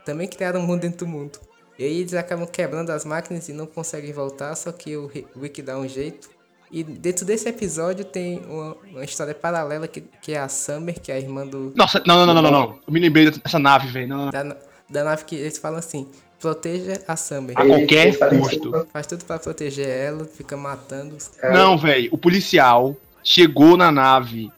também 0.05 0.27
criaram 0.27 0.61
um 0.61 0.65
mundo 0.65 0.81
dentro 0.81 1.05
do 1.05 1.07
mundo. 1.07 1.39
E 1.77 1.83
aí 1.83 1.99
eles 1.99 2.13
acabam 2.13 2.47
quebrando 2.47 2.89
as 2.91 3.05
máquinas 3.05 3.47
e 3.49 3.53
não 3.53 3.65
conseguem 3.67 4.11
voltar, 4.11 4.55
só 4.55 4.71
que 4.71 4.97
o 4.97 5.05
Ri- 5.07 5.27
Rick 5.39 5.61
dá 5.61 5.77
um 5.77 5.87
jeito. 5.87 6.29
E 6.71 6.83
dentro 6.83 7.23
desse 7.25 7.47
episódio 7.47 8.03
tem 8.03 8.41
uma, 8.45 8.75
uma 8.91 9.03
história 9.05 9.33
paralela 9.33 9.87
que, 9.87 10.01
que 10.21 10.33
é 10.33 10.39
a 10.39 10.49
Summer, 10.49 10.99
que 10.99 11.11
é 11.11 11.15
a 11.15 11.19
irmã 11.19 11.45
do, 11.47 11.71
Nossa, 11.75 12.01
não, 12.05 12.17
não, 12.17 12.25
não, 12.25 12.33
não, 12.33 12.41
não. 12.41 12.51
não. 12.51 12.79
Eu 12.85 12.91
me 12.93 12.99
lembrei 12.99 13.29
dessa 13.31 13.57
nave, 13.59 13.87
velho. 13.87 14.07
Não, 14.07 14.17
não, 14.25 14.29
da, 14.31 14.57
da 14.89 15.03
nave 15.03 15.23
que 15.23 15.35
eles 15.35 15.57
falam 15.59 15.79
assim, 15.79 16.09
proteja 16.41 17.01
a 17.07 17.15
Summer. 17.15 17.57
A 17.57 17.65
qualquer 17.65 18.17
custo. 18.17 18.87
Faz 18.91 19.07
tudo 19.07 19.23
pra 19.23 19.39
proteger 19.39 19.87
ela, 19.87 20.25
fica 20.25 20.57
matando 20.57 21.15
os 21.15 21.27
cara, 21.29 21.53
Não, 21.53 21.77
velho. 21.77 22.09
O 22.11 22.17
policial 22.17 22.97
chegou 23.23 23.77
na 23.77 23.91
nave. 23.91 24.51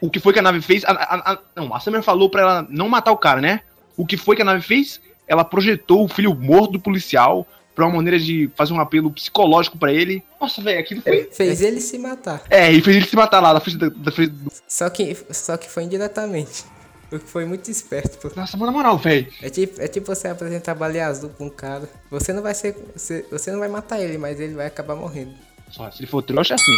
O 0.00 0.10
que 0.10 0.18
foi 0.20 0.32
que 0.32 0.38
a 0.40 0.42
nave 0.42 0.60
fez? 0.60 0.84
A, 0.84 0.90
a- 0.92 1.32
a- 1.32 1.38
não, 1.56 1.74
a 1.74 1.80
Summer 1.80 2.02
falou 2.02 2.28
pra 2.28 2.42
ela 2.42 2.66
não 2.68 2.88
matar 2.88 3.12
o 3.12 3.16
cara, 3.18 3.40
né? 3.40 3.60
O 3.96 4.04
que 4.04 4.16
foi 4.16 4.34
que 4.36 4.42
a 4.42 4.44
nave 4.44 4.62
fez? 4.62 5.00
Ela 5.30 5.44
projetou 5.44 6.04
o 6.04 6.08
filho 6.08 6.34
morto 6.34 6.72
do 6.72 6.80
policial 6.80 7.46
pra 7.72 7.86
uma 7.86 7.94
maneira 7.94 8.18
de 8.18 8.50
fazer 8.56 8.72
um 8.72 8.80
apelo 8.80 9.12
psicológico 9.12 9.78
pra 9.78 9.92
ele. 9.92 10.24
Nossa, 10.40 10.60
velho, 10.60 10.80
aquilo 10.80 11.00
foi. 11.02 11.28
Fez 11.30 11.62
ele 11.62 11.80
se 11.80 11.96
matar. 11.98 12.42
É, 12.50 12.68
e 12.72 12.82
fez 12.82 12.96
ele 12.96 13.06
se 13.06 13.14
matar 13.14 13.38
lá 13.38 13.54
na 13.54 13.60
frente 13.60 13.78
da, 13.78 13.88
da 13.90 14.10
frente 14.10 14.32
do. 14.32 14.50
Só 14.66 14.90
que, 14.90 15.16
só 15.30 15.56
que 15.56 15.70
foi 15.70 15.84
indiretamente. 15.84 16.64
O 17.12 17.18
que 17.20 17.26
foi 17.28 17.44
muito 17.44 17.70
esperto. 17.70 18.18
pô. 18.18 18.34
Nossa, 18.34 18.56
mas 18.56 18.66
na 18.66 18.72
moral, 18.72 18.98
velho. 18.98 19.32
É 19.40 19.48
tipo, 19.48 19.80
é 19.80 19.86
tipo 19.86 20.12
você 20.12 20.26
apresentar 20.26 20.74
baleia 20.74 21.06
azul 21.06 21.30
pra 21.30 21.46
um 21.46 21.50
cara. 21.50 21.88
Você 22.10 22.32
não 22.32 22.42
vai 22.42 22.54
ser. 22.54 22.74
Você, 22.96 23.24
você 23.30 23.52
não 23.52 23.60
vai 23.60 23.68
matar 23.68 24.00
ele, 24.00 24.18
mas 24.18 24.40
ele 24.40 24.54
vai 24.54 24.66
acabar 24.66 24.96
morrendo. 24.96 25.32
Só, 25.70 25.88
se 25.92 26.00
ele 26.02 26.10
for 26.10 26.22
trouxa, 26.22 26.54
é 26.54 26.56
assim. 26.56 26.76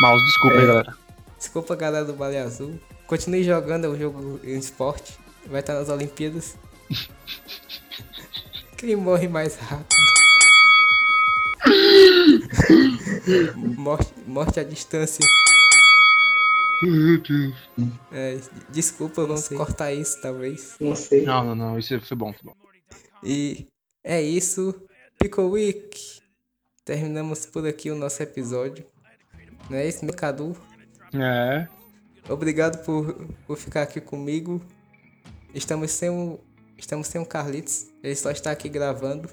Mouse, 0.00 0.24
desculpa 0.26 0.58
aí, 0.58 0.66
galera. 0.66 0.94
Desculpa 1.36 1.74
galera 1.74 2.04
do 2.04 2.12
baleia 2.12 2.44
azul. 2.44 2.78
Continue 3.08 3.42
jogando 3.42 3.86
o 3.88 3.98
jogo 3.98 4.38
em 4.44 4.56
esporte. 4.56 5.18
Vai 5.46 5.58
estar 5.58 5.74
nas 5.74 5.88
Olimpíadas. 5.88 6.56
Quem 8.76 8.96
morre 8.96 9.28
mais 9.28 9.56
rápido? 9.56 10.00
morte, 13.76 14.12
morte 14.26 14.60
à 14.60 14.64
distância. 14.64 15.24
É, 18.10 18.40
desculpa, 18.70 19.26
vamos 19.26 19.48
cortar 19.48 19.92
isso 19.92 20.20
talvez. 20.22 20.76
Não 20.80 20.96
sei. 20.96 21.24
Não, 21.24 21.44
não, 21.44 21.54
não. 21.54 21.78
Isso 21.78 22.00
foi 22.00 22.16
bom, 22.16 22.32
foi 22.32 22.44
bom. 22.44 22.56
E 23.22 23.66
é 24.02 24.22
isso. 24.22 24.74
Pico 25.18 25.42
Week. 25.42 26.20
Terminamos 26.84 27.44
por 27.44 27.66
aqui 27.66 27.90
o 27.90 27.94
nosso 27.94 28.22
episódio. 28.22 28.86
Não 29.68 29.76
é 29.76 29.86
isso, 29.86 30.04
meu 30.04 30.14
Cadu? 30.14 30.56
É. 31.12 31.68
Obrigado 32.28 32.82
por, 32.84 33.28
por 33.46 33.58
ficar 33.58 33.82
aqui 33.82 34.00
comigo. 34.00 34.62
Estamos 35.54 35.90
sem 35.90 36.08
o, 36.08 36.40
estamos 36.80 37.06
sem 37.06 37.20
o 37.20 37.26
Carlitos. 37.26 37.86
Ele 38.02 38.16
só 38.16 38.30
está 38.30 38.50
aqui 38.50 38.68
gravando. 38.68 39.28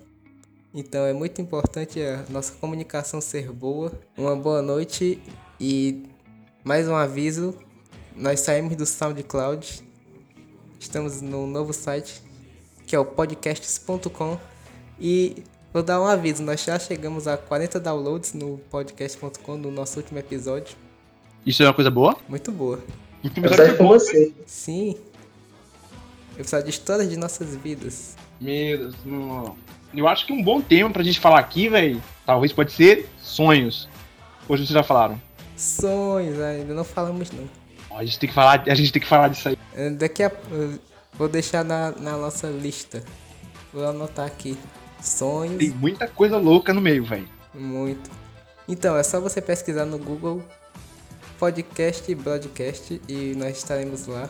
Então 0.73 1.05
é 1.05 1.13
muito 1.13 1.41
importante 1.41 1.99
a 2.01 2.23
nossa 2.29 2.53
comunicação 2.53 3.19
ser 3.19 3.51
boa. 3.51 3.91
Uma 4.15 4.35
boa 4.35 4.61
noite 4.61 5.19
e 5.59 6.03
mais 6.63 6.87
um 6.87 6.95
aviso. 6.95 7.55
Nós 8.15 8.41
saímos 8.41 8.75
do 8.75 8.85
SoundCloud. 8.85 9.83
Estamos 10.79 11.21
no 11.21 11.47
novo 11.47 11.73
site 11.73 12.21
que 12.85 12.95
é 12.95 12.99
o 12.99 13.05
podcasts.com 13.05 14.39
e 14.99 15.43
vou 15.73 15.83
dar 15.83 16.01
um 16.01 16.05
aviso, 16.05 16.41
nós 16.41 16.63
já 16.63 16.79
chegamos 16.79 17.27
a 17.27 17.35
40 17.35 17.79
downloads 17.81 18.33
no 18.33 18.57
podcast.com 18.69 19.57
no 19.57 19.69
nosso 19.69 19.99
último 19.99 20.17
episódio. 20.17 20.75
Isso 21.45 21.61
é 21.61 21.65
uma 21.67 21.73
coisa 21.73 21.91
boa? 21.91 22.15
Muito 22.29 22.49
boa. 22.49 22.79
O 23.21 23.27
último 23.27 23.45
Eu 23.45 23.51
episódio 23.51 23.55
saio 23.55 23.67
foi 23.67 23.77
com 23.77 23.83
bom. 23.83 23.89
você. 23.89 24.33
Sim. 24.45 24.95
Episódio 26.37 26.65
de 26.65 26.71
histórias 26.71 27.09
de 27.09 27.17
nossas 27.17 27.55
vidas. 27.55 28.15
Meu 28.39 28.77
Deus, 28.77 28.95
não. 29.05 29.55
Eu 29.93 30.07
acho 30.07 30.25
que 30.25 30.33
um 30.33 30.43
bom 30.43 30.61
tema 30.61 30.89
pra 30.91 31.01
gente 31.03 31.19
falar 31.19 31.39
aqui, 31.39 31.69
velho, 31.69 32.01
talvez 32.25 32.51
pode 32.53 32.71
ser 32.71 33.09
sonhos. 33.19 33.89
Hoje 34.47 34.63
vocês 34.65 34.73
já 34.73 34.83
falaram. 34.83 35.19
Sonhos, 35.55 36.39
ainda 36.39 36.73
não 36.73 36.83
falamos 36.83 37.31
não. 37.31 37.49
A 37.97 38.05
gente 38.05 38.19
tem 38.19 38.29
que 38.29 38.35
falar, 38.35 38.63
a 38.67 38.75
gente 38.75 38.91
tem 38.91 39.01
que 39.01 39.07
falar 39.07 39.29
disso 39.29 39.49
aí. 39.49 39.57
Eh, 39.73 39.89
Daqui 39.91 40.21
a 40.21 40.31
vou 41.13 41.27
deixar 41.27 41.63
na, 41.65 41.91
na 41.91 42.15
nossa 42.15 42.47
lista. 42.47 43.03
Vou 43.73 43.85
anotar 43.87 44.27
aqui. 44.27 44.55
Sonhos, 45.01 45.57
Tem 45.57 45.69
muita 45.69 46.07
coisa 46.07 46.37
louca 46.37 46.73
no 46.73 46.81
meio, 46.81 47.03
velho. 47.03 47.27
muito. 47.53 48.09
Então, 48.67 48.97
é 48.97 49.03
só 49.03 49.19
você 49.21 49.41
pesquisar 49.41 49.85
no 49.85 49.97
Google 49.97 50.43
podcast 51.39 52.11
e 52.11 52.15
broadcast 52.15 53.01
e 53.07 53.33
nós 53.37 53.57
estaremos 53.57 54.05
lá. 54.07 54.29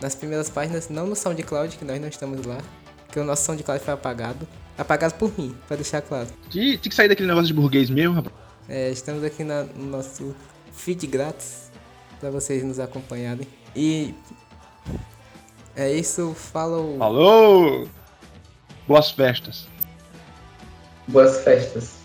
Nas 0.00 0.14
primeiras 0.14 0.48
páginas, 0.48 0.88
não 0.88 1.06
no 1.06 1.16
SoundCloud, 1.16 1.76
que 1.76 1.84
nós 1.84 2.00
não 2.00 2.08
estamos 2.08 2.44
lá. 2.46 2.58
Porque 3.06 3.18
o 3.18 3.24
nosso 3.24 3.44
SoundCloud 3.44 3.82
foi 3.84 3.94
apagado. 3.94 4.46
Apagado 4.76 5.14
por 5.14 5.36
mim, 5.36 5.56
pra 5.66 5.76
deixar 5.76 6.00
claro. 6.02 6.28
Tinha 6.50 6.78
que 6.78 6.94
sair 6.94 7.08
daquele 7.08 7.28
negócio 7.28 7.48
de 7.48 7.54
burguês 7.54 7.90
mesmo, 7.90 8.14
rapaz. 8.14 8.34
É, 8.68 8.90
estamos 8.90 9.24
aqui 9.24 9.42
na- 9.42 9.64
no 9.64 9.86
nosso 9.86 10.36
feed 10.72 11.06
grátis 11.06 11.70
para 12.20 12.30
vocês 12.30 12.62
nos 12.62 12.78
acompanharem. 12.78 13.46
E 13.74 14.14
é 15.74 15.92
isso, 15.92 16.32
falou. 16.34 16.96
Falou! 16.98 17.88
Boas 18.86 19.10
festas. 19.10 19.66
Boas 21.08 21.38
festas. 21.42 21.97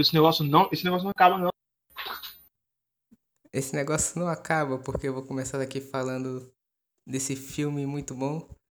Esse 0.00 0.14
negócio 0.14 0.44
não, 0.44 0.68
esse 0.72 0.84
negócio 0.84 1.04
não 1.04 1.10
acaba, 1.10 1.38
não. 1.38 1.50
Esse 3.52 3.74
negócio 3.74 4.18
não 4.20 4.28
acaba 4.28 4.78
porque 4.78 5.08
eu 5.08 5.14
vou 5.14 5.22
começar 5.24 5.58
daqui 5.58 5.80
falando 5.80 6.52
desse 7.06 7.34
filme 7.34 7.86
muito 7.86 8.14
bom 8.14 8.48